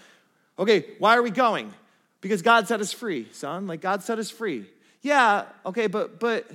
[0.59, 1.73] Okay, why are we going?
[2.20, 3.66] Because God set us free, son.
[3.66, 4.66] Like God set us free.
[5.02, 6.46] Yeah, okay, but but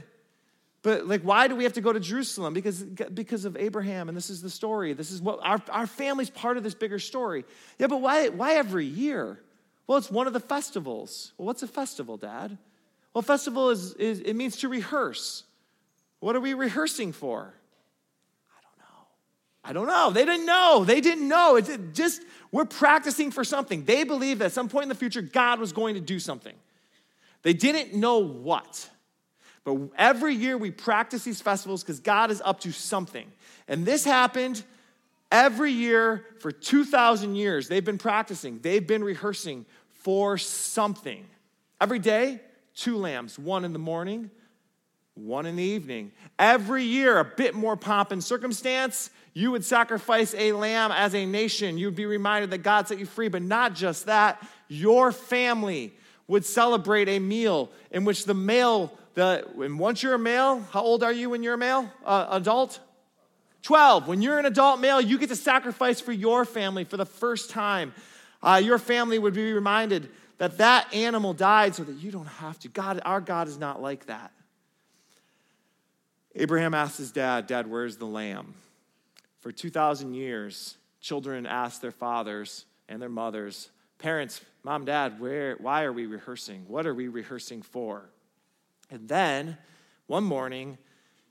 [0.84, 2.54] but like why do we have to go to Jerusalem?
[2.54, 4.93] Because because of Abraham, and this is the story.
[4.93, 7.45] This is what our, our family's part of this bigger story.
[7.80, 9.39] Yeah, but why why every year?
[9.88, 11.32] Well, it's one of the festivals.
[11.38, 12.58] Well, what's a festival, Dad?
[13.13, 15.43] Well, festival is, is it means to rehearse.
[16.19, 17.54] What are we rehearsing for?
[19.67, 20.12] I don't know.
[20.12, 20.84] They didn't know.
[20.86, 21.56] They didn't know.
[21.56, 23.84] It's just, we're practicing for something.
[23.84, 26.54] They believed that at some point in the future, God was going to do something.
[27.41, 28.89] They didn't know what.
[29.63, 33.32] But every year we practice these festivals because God is up to something.
[33.67, 34.63] And this happened
[35.32, 37.67] every year for 2,000 years.
[37.67, 41.25] They've been practicing, they've been rehearsing for something.
[41.82, 42.39] Every day,
[42.75, 44.30] two lambs, one in the morning,
[45.15, 46.12] one in the evening.
[46.38, 49.10] Every year, a bit more pomp and circumstance.
[49.38, 51.78] You would sacrifice a lamb as a nation.
[51.78, 54.41] You'd be reminded that God set you free, but not just that.
[54.69, 55.93] Your family
[56.28, 60.82] would celebrate a meal in which the male, the, and once you're a male, how
[60.82, 61.91] old are you when you're a male?
[62.06, 62.80] Uh, adult?
[63.63, 64.08] 12.
[64.08, 67.50] When you're an adult male, you get to sacrifice for your family for the first
[67.50, 67.93] time.
[68.41, 72.58] Uh, your family would be reminded that that animal died so that you don't have
[72.60, 72.69] to.
[72.69, 74.32] God, our God is not like that.
[76.36, 78.54] Abraham asked his dad, Dad, where's the lamb?
[79.46, 85.84] For 2,000 years, children asked their fathers and their mothers, Parents, mom, dad, where, why
[85.84, 86.66] are we rehearsing?
[86.68, 88.10] What are we rehearsing for?
[88.90, 89.60] And then
[90.08, 90.80] one morning,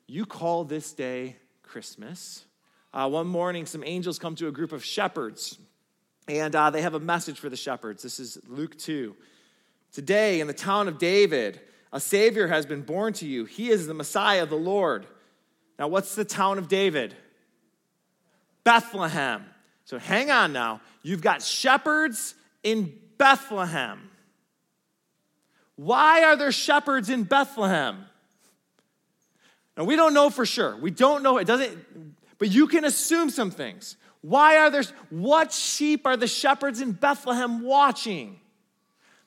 [0.07, 2.45] you call this day Christmas.
[2.93, 5.59] Uh, one morning, some angels come to a group of shepherds,
[6.29, 8.05] and uh, they have a message for the shepherds.
[8.05, 9.17] This is Luke 2.
[9.91, 11.61] Today, in the town of David,
[11.93, 13.45] a Savior has been born to you.
[13.45, 15.05] He is the Messiah, the Lord.
[15.81, 17.17] Now, what's the town of David?
[18.65, 19.45] Bethlehem.
[19.85, 20.81] So hang on now.
[21.03, 24.11] You've got shepherds in Bethlehem.
[25.77, 28.07] Why are there shepherds in Bethlehem?
[29.77, 30.77] Now, we don't know for sure.
[30.77, 31.39] We don't know.
[31.39, 31.77] It doesn't,
[32.39, 33.97] but you can assume some things.
[34.21, 38.41] Why are there, what sheep are the shepherds in Bethlehem watching?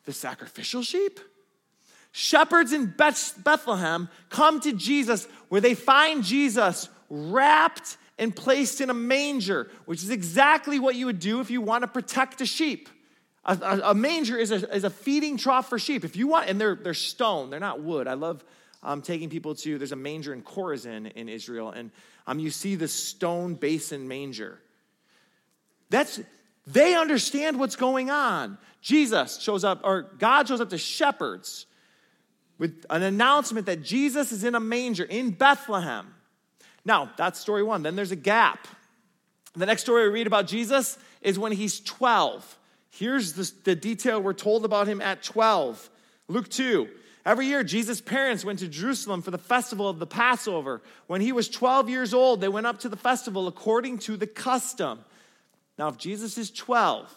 [0.06, 1.20] The sacrificial sheep?
[2.14, 8.94] Shepherds in Bethlehem come to Jesus where they find Jesus wrapped and placed in a
[8.94, 12.90] manger, which is exactly what you would do if you want to protect a sheep.
[13.46, 16.04] A, a, a manger is a, is a feeding trough for sheep.
[16.04, 18.08] If you want, and they're, they're stone, they're not wood.
[18.08, 18.44] I love
[18.84, 21.92] um, taking people to, there's a manger in Chorazin in Israel, and
[22.26, 24.60] um, you see the stone basin manger.
[25.90, 26.20] That's,
[26.66, 28.58] they understand what's going on.
[28.82, 31.66] Jesus shows up, or God shows up to shepherds
[32.58, 36.14] with an announcement that Jesus is in a manger in Bethlehem.
[36.88, 37.84] Now, that's story one.
[37.84, 38.66] Then there's a gap.
[39.54, 42.58] The next story we read about Jesus is when he's 12.
[42.92, 45.90] Here's the, the detail we're told about him at 12.
[46.30, 46.88] Luke 2.
[47.26, 50.82] Every year, Jesus' parents went to Jerusalem for the festival of the Passover.
[51.08, 54.26] When he was 12 years old, they went up to the festival according to the
[54.26, 55.00] custom.
[55.78, 57.14] Now, if Jesus is 12,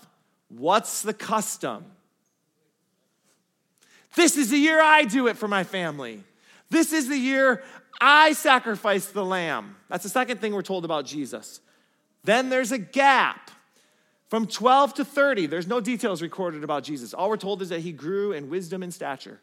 [0.49, 1.85] what's the custom?
[4.17, 6.25] This is the year I do it for my family.
[6.71, 7.63] This is the year
[8.01, 9.77] I sacrifice the lamb.
[9.89, 11.61] That's the second thing we're told about Jesus.
[12.25, 13.51] Then there's a gap.
[14.29, 17.13] From 12 to 30, there's no details recorded about Jesus.
[17.13, 19.41] All we're told is that he grew in wisdom and stature.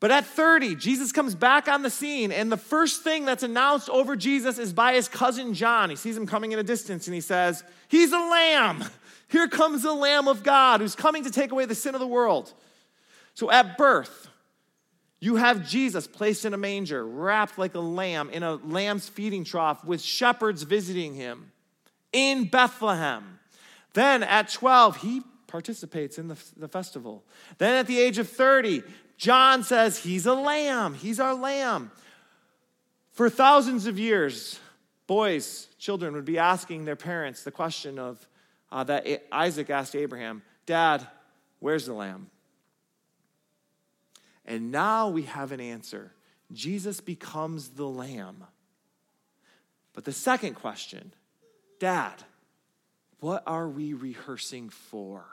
[0.00, 3.88] But at 30, Jesus comes back on the scene, and the first thing that's announced
[3.88, 5.90] over Jesus is by his cousin John.
[5.90, 8.84] He sees him coming in a distance, and he says, He's a lamb.
[9.28, 12.06] Here comes the Lamb of God who's coming to take away the sin of the
[12.06, 12.52] world.
[13.34, 14.28] So at birth,
[15.22, 19.44] you have Jesus placed in a manger, wrapped like a lamb in a lamb's feeding
[19.44, 21.52] trough with shepherds visiting him
[22.12, 23.38] in Bethlehem.
[23.92, 27.22] Then at 12, he participates in the, the festival.
[27.58, 28.82] Then at the age of 30,
[29.16, 31.92] John says, He's a lamb, He's our lamb.
[33.12, 34.58] For thousands of years,
[35.06, 38.26] boys, children would be asking their parents the question of
[38.72, 41.06] uh, that Isaac asked Abraham, Dad,
[41.60, 42.26] where's the lamb?
[44.44, 46.12] And now we have an answer.
[46.52, 48.44] Jesus becomes the lamb.
[49.92, 51.12] But the second question,
[51.78, 52.14] Dad,
[53.20, 55.24] what are we rehearsing for?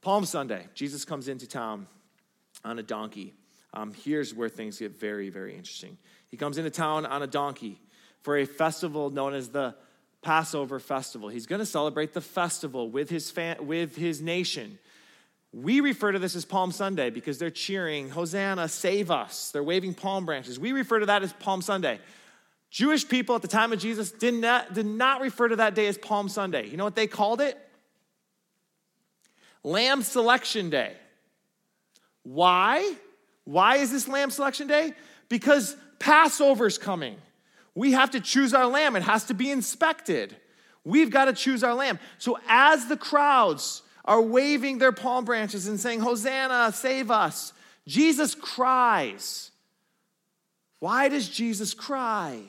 [0.00, 1.88] Palm Sunday, Jesus comes into town
[2.64, 3.34] on a donkey.
[3.74, 5.98] Um, here's where things get very, very interesting.
[6.30, 7.80] He comes into town on a donkey
[8.22, 9.74] for a festival known as the
[10.22, 11.28] Passover festival.
[11.28, 14.78] He's going to celebrate the festival with his, with his nation.
[15.56, 19.50] We refer to this as Palm Sunday because they're cheering, Hosanna, save us.
[19.52, 20.60] They're waving palm branches.
[20.60, 21.98] We refer to that as Palm Sunday.
[22.68, 25.86] Jewish people at the time of Jesus did not, did not refer to that day
[25.86, 26.68] as Palm Sunday.
[26.68, 27.58] You know what they called it?
[29.64, 30.92] Lamb Selection Day.
[32.22, 32.94] Why?
[33.44, 34.92] Why is this Lamb Selection Day?
[35.30, 37.16] Because Passover's coming.
[37.74, 40.36] We have to choose our lamb, it has to be inspected.
[40.84, 41.98] We've got to choose our lamb.
[42.18, 47.52] So, as the crowds are waving their palm branches and saying, Hosanna, save us.
[47.86, 49.50] Jesus cries.
[50.78, 52.40] Why does Jesus cry?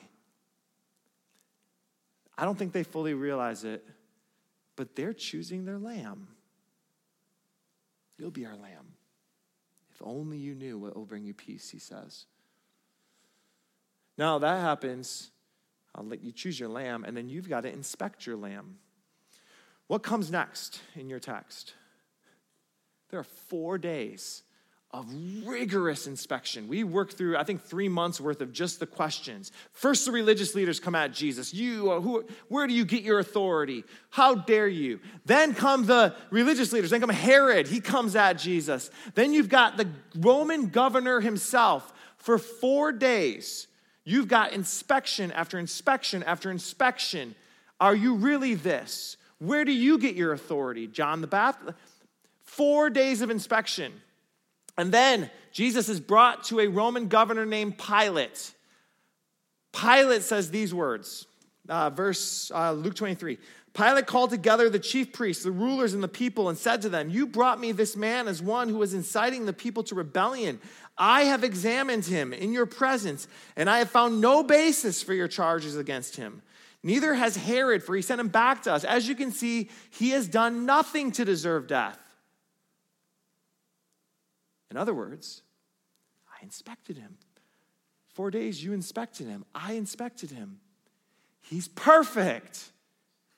[2.36, 3.84] I don't think they fully realize it,
[4.76, 6.28] but they're choosing their lamb.
[8.16, 8.94] You'll be our lamb.
[9.92, 12.26] If only you knew what will bring you peace, he says.
[14.16, 15.30] Now that happens,
[15.94, 18.76] I'll let you choose your lamb, and then you've got to inspect your lamb.
[19.88, 21.74] What comes next in your text?
[23.10, 24.42] There are four days
[24.90, 25.06] of
[25.44, 26.66] rigorous inspection.
[26.66, 29.52] We work through, I think, three months worth of just the questions.
[29.72, 31.52] First, the religious leaders come at Jesus.
[31.52, 33.84] You, uh, who, where do you get your authority?
[34.08, 35.00] How dare you?
[35.26, 36.90] Then come the religious leaders.
[36.90, 37.68] Then come Herod.
[37.68, 38.90] He comes at Jesus.
[39.14, 41.92] Then you've got the Roman governor himself.
[42.16, 43.66] For four days,
[44.04, 47.34] you've got inspection after inspection after inspection.
[47.78, 49.17] Are you really this?
[49.38, 50.86] Where do you get your authority?
[50.86, 51.78] John the Baptist.
[52.42, 53.92] Four days of inspection.
[54.76, 58.52] And then Jesus is brought to a Roman governor named Pilate.
[59.72, 61.26] Pilate says these words,
[61.68, 63.38] uh, verse uh, Luke 23.
[63.74, 67.10] Pilate called together the chief priests, the rulers, and the people and said to them,
[67.10, 70.58] You brought me this man as one who was inciting the people to rebellion.
[70.96, 75.28] I have examined him in your presence, and I have found no basis for your
[75.28, 76.42] charges against him.
[76.82, 78.84] Neither has Herod, for he sent him back to us.
[78.84, 81.98] As you can see, he has done nothing to deserve death.
[84.70, 85.42] In other words,
[86.28, 87.16] I inspected him.
[88.14, 89.44] Four days you inspected him.
[89.54, 90.60] I inspected him.
[91.40, 92.70] He's perfect.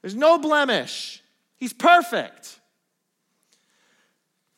[0.03, 1.22] There's no blemish.
[1.57, 2.59] He's perfect.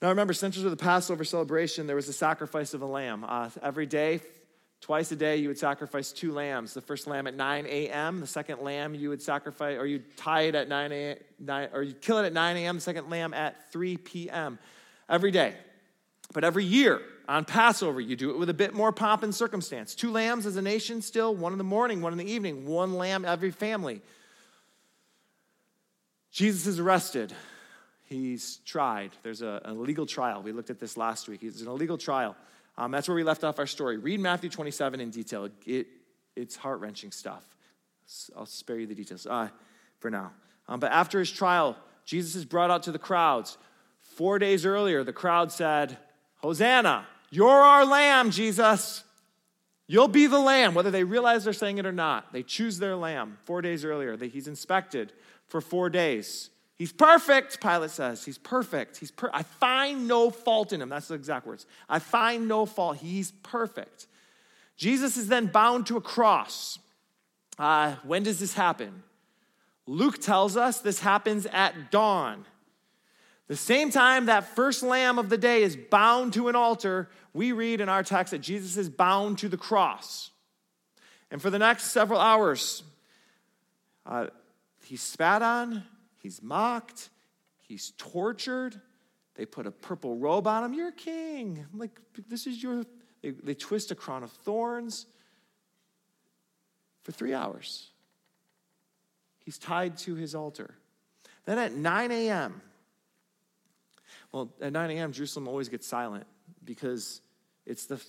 [0.01, 3.24] Now remember, central to the Passover celebration, there was a sacrifice of a lamb.
[3.26, 4.20] Uh, every day,
[4.83, 6.74] Twice a day, you would sacrifice two lambs.
[6.74, 10.43] The first lamb at 9 a.m., the second lamb you would sacrifice, or you'd tie
[10.43, 13.70] it at 9 a.m., or you'd kill it at 9 a.m., the second lamb at
[13.70, 14.59] 3 p.m.
[15.09, 15.55] every day.
[16.35, 19.95] But every year on Passover, you do it with a bit more pomp and circumstance.
[19.95, 22.95] Two lambs as a nation, still, one in the morning, one in the evening, one
[22.95, 24.03] lamb every family.
[26.33, 27.33] Jesus is arrested.
[28.09, 29.12] He's tried.
[29.22, 30.43] There's a, a legal trial.
[30.43, 31.45] We looked at this last week.
[31.45, 32.35] It's an illegal trial.
[32.77, 33.99] Um, that's where we left off our story.
[33.99, 35.49] Read Matthew 27 in detail.
[35.66, 35.87] It,
[36.37, 37.45] it's heart wrenching stuff.
[38.37, 39.49] I'll spare you the details uh,
[39.99, 40.33] for now.
[40.68, 43.59] Um, but after his trial, Jesus is brought out to the crowds.
[44.01, 45.99] Four days earlier, the crowd said,
[46.37, 49.05] Hosanna, you're our lamb, Jesus.
[49.87, 52.33] You'll be the lamb, whether they realize they're saying it or not.
[52.33, 54.16] They choose their lamb four days earlier.
[54.16, 55.12] He's inspected
[55.49, 56.51] for four days.
[56.83, 58.24] He's perfect, Pilate says.
[58.24, 58.97] He's perfect.
[58.97, 60.89] He's per- I find no fault in him.
[60.89, 61.64] That's the exact words.
[61.89, 62.97] I find no fault.
[62.97, 64.09] He's perfect.
[64.76, 66.80] Jesus is then bound to a cross.
[67.57, 69.05] Uh, when does this happen?
[69.87, 72.47] Luke tells us this happens at dawn.
[73.47, 77.53] The same time that first lamb of the day is bound to an altar, we
[77.53, 80.33] read in our text that Jesus is bound to the cross.
[81.30, 82.83] And for the next several hours,
[84.05, 84.26] uh,
[84.85, 85.85] he's spat on,
[86.23, 87.11] he's mocked,
[87.61, 88.81] he's tortured.
[89.35, 90.75] They put a purple robe on him.
[90.75, 91.64] You're king.
[91.73, 91.99] I'm like,
[92.29, 92.85] this is your.
[93.23, 95.07] They, they twist a crown of thorns
[97.03, 97.91] for three hours.
[99.45, 100.75] He's tied to his altar.
[101.45, 102.61] Then at 9 a.m.,
[104.31, 106.27] well, at 9 a.m., Jerusalem always gets silent
[106.64, 107.20] because
[107.66, 108.01] it's the,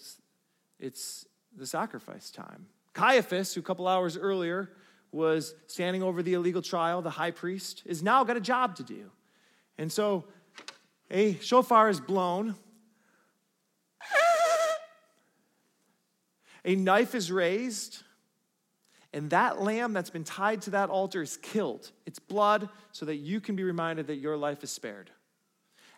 [0.79, 2.67] it's the sacrifice time.
[2.93, 4.69] Caiaphas, who a couple hours earlier
[5.13, 8.83] was standing over the illegal trial, the high priest, is now got a job to
[8.83, 9.11] do.
[9.77, 10.25] And so
[11.11, 12.55] a shofar is blown,
[16.65, 18.03] a knife is raised,
[19.13, 21.91] and that lamb that's been tied to that altar is killed.
[22.05, 25.11] It's blood so that you can be reminded that your life is spared.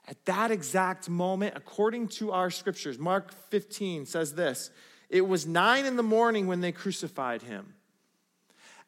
[0.07, 4.69] At that exact moment, according to our scriptures, Mark 15 says this
[5.09, 7.74] It was nine in the morning when they crucified him.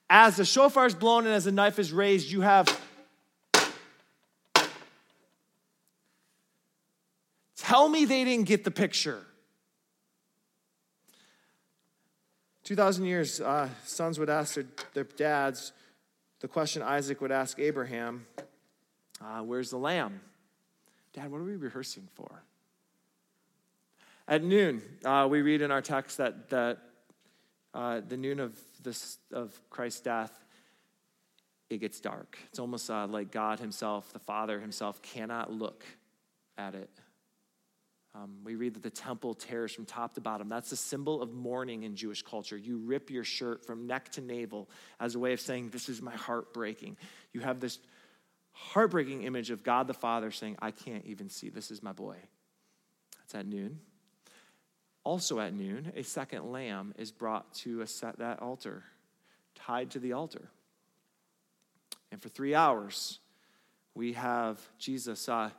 [0.10, 2.68] As the shofar is blown and as the knife is raised, you have
[7.68, 9.22] Tell me they didn't get the picture.
[12.64, 15.74] 2,000 years, uh, sons would ask their, their, dads
[16.40, 18.26] the question Isaac would ask Abraham
[19.20, 20.22] uh, Where's the lamb?
[21.12, 22.42] Dad, what are we rehearsing for?
[24.30, 26.78] At noon, uh, we read in our text that, that
[27.74, 28.58] uh, the noon of,
[28.88, 30.32] this, of Christ's death,
[31.70, 32.38] it gets dark.
[32.48, 35.84] It's almost uh, like God Himself, the Father Himself, cannot look
[36.58, 36.90] at it.
[38.16, 40.48] Um, we read that the temple tears from top to bottom.
[40.48, 42.58] That's a symbol of mourning in Jewish culture.
[42.58, 44.70] You rip your shirt from neck to navel
[45.00, 46.96] as a way of saying, This is my heart breaking.
[47.34, 47.78] You have this
[48.54, 51.50] heartbreaking image of God the Father saying, I can't even see.
[51.50, 52.16] This is my boy.
[53.20, 53.82] That's at noon.
[55.08, 58.84] Also at noon, a second lamb is brought to set, that altar,
[59.56, 60.50] tied to the altar.
[62.12, 63.20] And for three hours,
[63.96, 65.52] we have Jesus uh,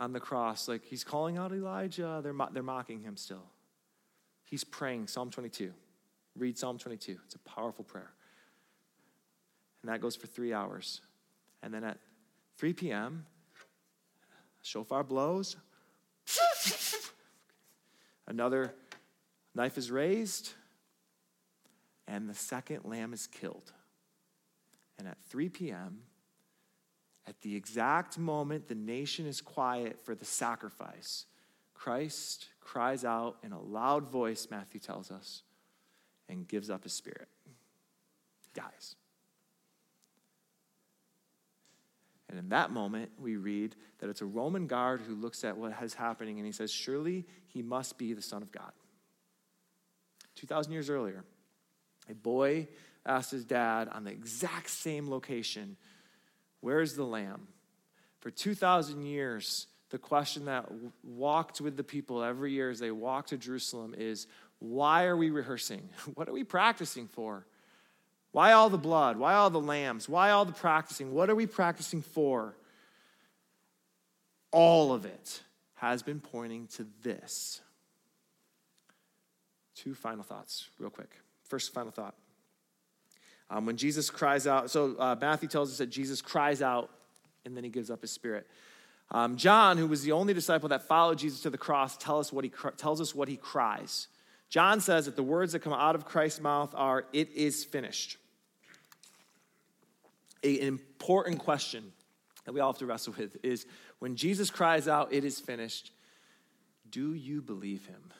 [0.00, 0.66] on the cross.
[0.66, 2.18] Like he's calling out Elijah.
[2.20, 3.44] They're, they're mocking him still.
[4.42, 5.72] He's praying Psalm 22.
[6.36, 7.18] Read Psalm 22.
[7.24, 8.10] It's a powerful prayer.
[9.82, 11.00] And that goes for three hours.
[11.62, 11.98] And then at
[12.56, 13.24] 3 p.m.,
[14.62, 15.54] shofar blows.
[18.32, 18.74] Another
[19.54, 20.54] knife is raised,
[22.08, 23.74] and the second lamb is killed.
[24.98, 25.98] And at 3 p.m.,
[27.26, 31.26] at the exact moment the nation is quiet for the sacrifice,
[31.74, 35.42] Christ cries out in a loud voice, Matthew tells us,
[36.26, 37.28] and gives up his spirit.
[37.44, 38.96] He dies.
[42.32, 45.74] And in that moment, we read that it's a Roman guard who looks at what
[45.82, 48.72] is happening and he says, Surely he must be the Son of God.
[50.36, 51.24] 2,000 years earlier,
[52.08, 52.68] a boy
[53.04, 55.76] asked his dad on the exact same location,
[56.62, 57.48] Where's the lamb?
[58.20, 60.70] For 2,000 years, the question that
[61.04, 64.26] walked with the people every year as they walked to Jerusalem is
[64.58, 65.90] why are we rehearsing?
[66.14, 67.46] What are we practicing for?
[68.32, 69.18] Why all the blood?
[69.18, 70.08] Why all the lambs?
[70.08, 71.12] Why all the practicing?
[71.12, 72.56] What are we practicing for?
[74.50, 75.42] All of it
[75.74, 77.60] has been pointing to this.
[79.74, 81.10] Two final thoughts, real quick.
[81.44, 82.14] First, final thought.
[83.50, 86.88] Um, when Jesus cries out, so uh, Matthew tells us that Jesus cries out
[87.44, 88.46] and then he gives up his spirit.
[89.10, 92.32] Um, John, who was the only disciple that followed Jesus to the cross, tell us
[92.32, 94.08] what he, tells us what he cries.
[94.48, 98.16] John says that the words that come out of Christ's mouth are, It is finished
[100.42, 101.92] an important question
[102.44, 103.66] that we all have to wrestle with is
[103.98, 105.92] when Jesus cries out, It is finished,
[106.90, 108.12] do you believe him?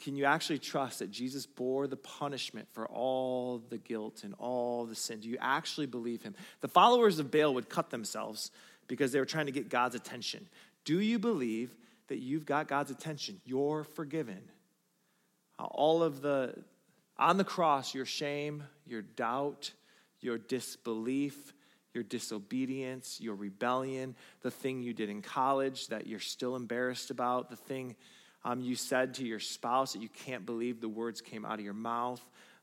[0.00, 4.84] can you actually trust that Jesus bore the punishment for all the guilt and all
[4.84, 5.20] the sin?
[5.20, 6.34] Do you actually believe him?
[6.60, 8.50] The followers of Baal would cut themselves
[8.88, 10.46] because they were trying to get God's attention.
[10.84, 11.74] Do you believe
[12.08, 13.40] that you've got God's attention?
[13.44, 14.40] You're forgiven.
[15.58, 16.54] All of the,
[17.18, 19.72] on the cross, your shame, your doubt,
[20.20, 21.54] your disbelief,
[21.94, 27.48] your disobedience, your rebellion, the thing you did in college that you're still embarrassed about,
[27.48, 27.96] the thing
[28.44, 31.64] um, you said to your spouse that you can't believe the words came out of
[31.64, 32.20] your mouth,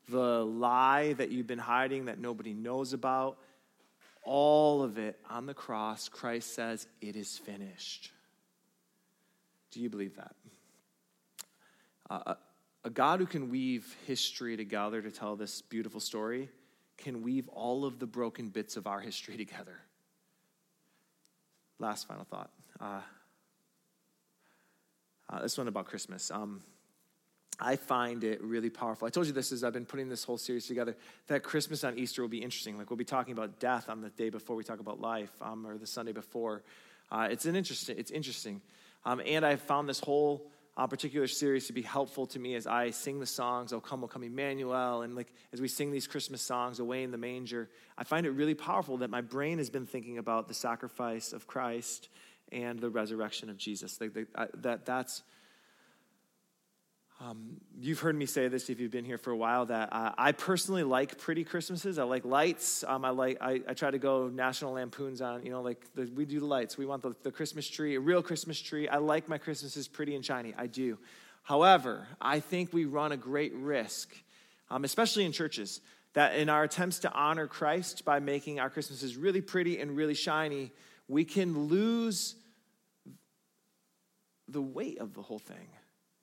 [0.10, 3.38] the lie that you've been hiding that nobody knows about,
[4.24, 8.12] all of it on the cross, Christ says, It is finished.
[9.72, 10.36] Do you believe that?
[12.10, 12.36] Uh,
[12.84, 16.50] a God who can weave history together to tell this beautiful story
[16.98, 19.80] can weave all of the broken bits of our history together.
[21.80, 22.52] Last final thought.
[22.80, 23.02] Uh,
[25.30, 26.30] uh, this one about Christmas.
[26.30, 26.62] Um,
[27.60, 29.08] I find it really powerful.
[29.08, 30.96] I told you this as I've been putting this whole series together
[31.28, 32.78] that Christmas on Easter will be interesting.
[32.78, 35.66] Like we'll be talking about death on the day before we talk about life, um,
[35.66, 36.64] or the Sunday before.
[37.12, 37.98] Uh, it's an interesting.
[37.98, 38.62] It's interesting,
[39.06, 42.66] um, and I found this whole uh, particular series to be helpful to me as
[42.66, 43.74] I sing the songs.
[43.74, 47.12] "Oh come, oh come, Emmanuel," and like as we sing these Christmas songs, "Away in
[47.12, 50.54] the Manger." I find it really powerful that my brain has been thinking about the
[50.54, 52.10] sacrifice of Christ
[52.52, 54.00] and the resurrection of Jesus.
[54.02, 54.14] Like
[54.62, 55.24] that that's.
[57.24, 60.12] Um, you've heard me say this if you've been here for a while that uh,
[60.18, 61.98] I personally like pretty Christmases.
[61.98, 62.84] I like lights.
[62.86, 63.38] Um, I like.
[63.40, 65.46] I, I, try to go National Lampoons on.
[65.46, 66.78] You know, like the, we do the lights.
[66.78, 68.90] We want the, the Christmas tree, a real Christmas tree.
[68.90, 70.54] I like my Christmases pretty and shiny.
[70.58, 70.98] I do.
[71.44, 74.14] However, I think we run a great risk,
[74.70, 75.80] um, especially in churches,
[76.16, 80.14] that in our attempts to honor Christ by making our Christmases really pretty and really
[80.14, 80.74] shiny,
[81.08, 82.36] we can lose
[84.50, 85.70] the weight of the whole thing.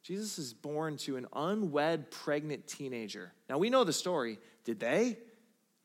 [0.02, 3.32] Jesus is born to an unwed pregnant teenager.
[3.48, 4.38] Now we know the story.
[4.64, 5.18] Did they?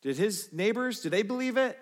[0.02, 1.78] Did his neighbors, did they believe it?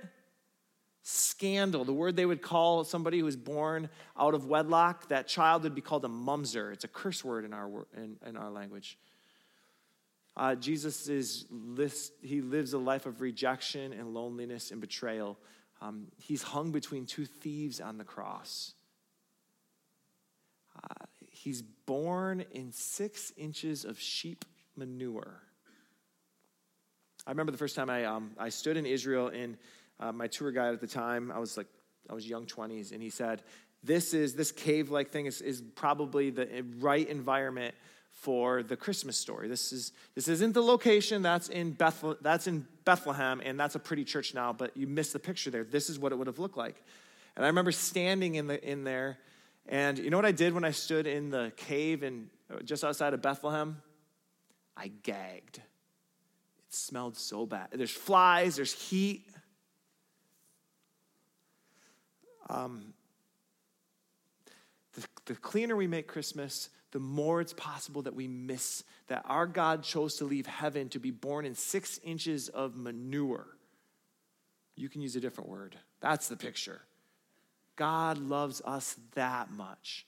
[1.03, 5.63] Scandal, the word they would call somebody who was born out of wedlock, that child
[5.63, 6.71] would be called a mumser.
[6.71, 8.97] It's a curse word in our, in, in our language.
[10.36, 11.45] Uh, Jesus is
[12.21, 15.38] he lives a life of rejection and loneliness and betrayal.
[15.81, 18.73] Um, he's hung between two thieves on the cross.
[21.43, 24.45] He's born in six inches of sheep
[24.77, 25.41] manure.
[27.27, 29.57] I remember the first time I, um, I stood in Israel, and
[29.99, 31.67] uh, my tour guide at the time, I was like,
[32.09, 33.41] I was young 20s, and he said,
[33.83, 37.75] This is, this cave like thing is, is probably the right environment
[38.13, 39.49] for the Christmas story.
[39.49, 43.79] This, is, this isn't the location, that's in, Bethlehem, that's in Bethlehem, and that's a
[43.79, 45.65] pretty church now, but you missed the picture there.
[45.65, 46.81] This is what it would have looked like.
[47.35, 49.17] And I remember standing in, the, in there
[49.68, 52.30] and you know what I did when I stood in the cave and
[52.66, 53.82] just outside of Bethlehem?
[54.76, 55.57] I gagged.
[55.57, 57.70] It smelled so bad.
[57.72, 59.26] There's flies, there's heat.
[62.49, 62.93] Um,
[64.93, 69.47] the, the cleaner we make Christmas, the more it's possible that we miss that our
[69.47, 73.47] God chose to leave heaven to be born in six inches of manure.
[74.76, 75.78] You can use a different word.
[76.01, 76.82] That's the picture.
[77.76, 80.05] God loves us that much.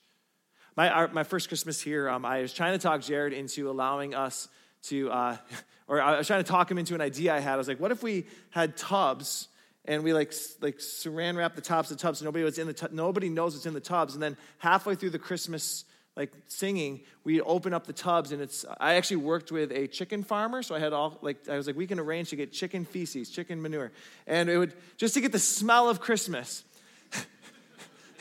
[0.76, 4.14] My, our, my first Christmas here, um, I was trying to talk Jared into allowing
[4.14, 4.48] us
[4.84, 5.36] to, uh,
[5.88, 7.54] or I was trying to talk him into an idea I had.
[7.54, 9.48] I was like, what if we had tubs
[9.86, 12.66] and we like like saran wrap the tops of the tubs so nobody was in
[12.66, 15.84] the nobody knows what's in the tubs, and then halfway through the Christmas
[16.16, 20.22] like singing, we open up the tubs and it's I actually worked with a chicken
[20.22, 22.84] farmer, so I had all like I was like, we can arrange to get chicken
[22.84, 23.92] feces, chicken manure.
[24.26, 26.64] And it would just to get the smell of Christmas.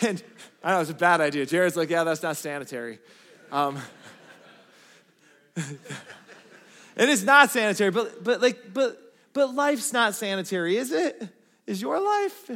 [0.06, 0.24] And
[0.64, 1.46] I know it's a bad idea.
[1.46, 3.00] Jared's like, yeah, that's not sanitary.
[3.52, 3.78] Um,
[5.56, 11.28] it is not sanitary, but but like but but life's not sanitary, is it?
[11.66, 12.52] Is your life?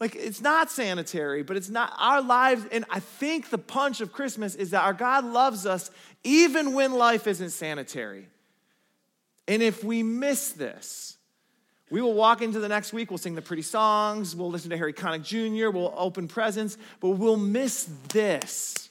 [0.00, 2.66] Like it's not sanitary, but it's not our lives.
[2.72, 5.90] And I think the punch of Christmas is that our God loves us
[6.24, 8.28] even when life isn't sanitary.
[9.46, 11.16] And if we miss this,
[11.90, 14.76] we will walk into the next week, we'll sing the pretty songs, we'll listen to
[14.76, 18.88] Harry Connick Jr., we'll open presents, but we'll miss this.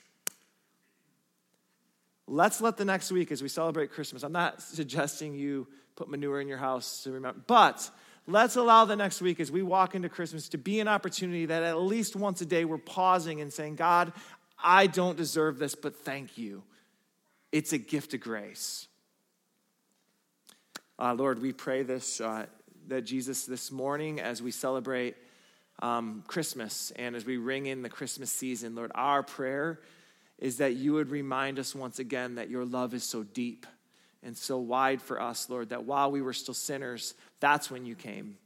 [2.28, 6.40] Let's let the next week, as we celebrate Christmas, I'm not suggesting you put manure
[6.40, 7.90] in your house to remember, but
[8.28, 11.64] let's allow the next week as we walk into Christmas to be an opportunity that
[11.64, 14.14] at least once a day we're pausing and saying, God,
[14.64, 16.64] I don't deserve this, but thank you.
[17.52, 18.88] It's a gift of grace.
[20.98, 22.46] Uh, Lord, we pray this uh,
[22.88, 25.16] that Jesus, this morning, as we celebrate
[25.82, 29.80] um, Christmas and as we ring in the Christmas season, Lord, our prayer
[30.38, 33.66] is that you would remind us once again that your love is so deep
[34.24, 37.96] and so wide for us, Lord, that while we were still sinners, that's when you
[37.96, 38.38] came.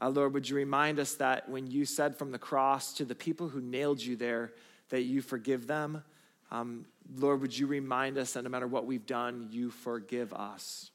[0.00, 3.14] Uh, Lord, would you remind us that when you said from the cross to the
[3.14, 4.52] people who nailed you there
[4.90, 6.02] that you forgive them?
[6.50, 6.86] Um,
[7.16, 10.91] Lord, would you remind us that no matter what we've done, you forgive us?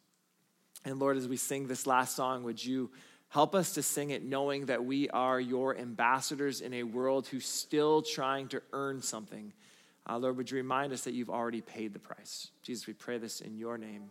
[0.85, 2.89] And Lord, as we sing this last song, would you
[3.29, 7.45] help us to sing it knowing that we are your ambassadors in a world who's
[7.45, 9.51] still trying to earn something?
[10.09, 12.51] Uh, Lord, would you remind us that you've already paid the price?
[12.63, 14.09] Jesus, we pray this in your name.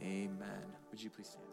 [0.00, 0.64] Amen.
[0.90, 1.44] Would you please stand?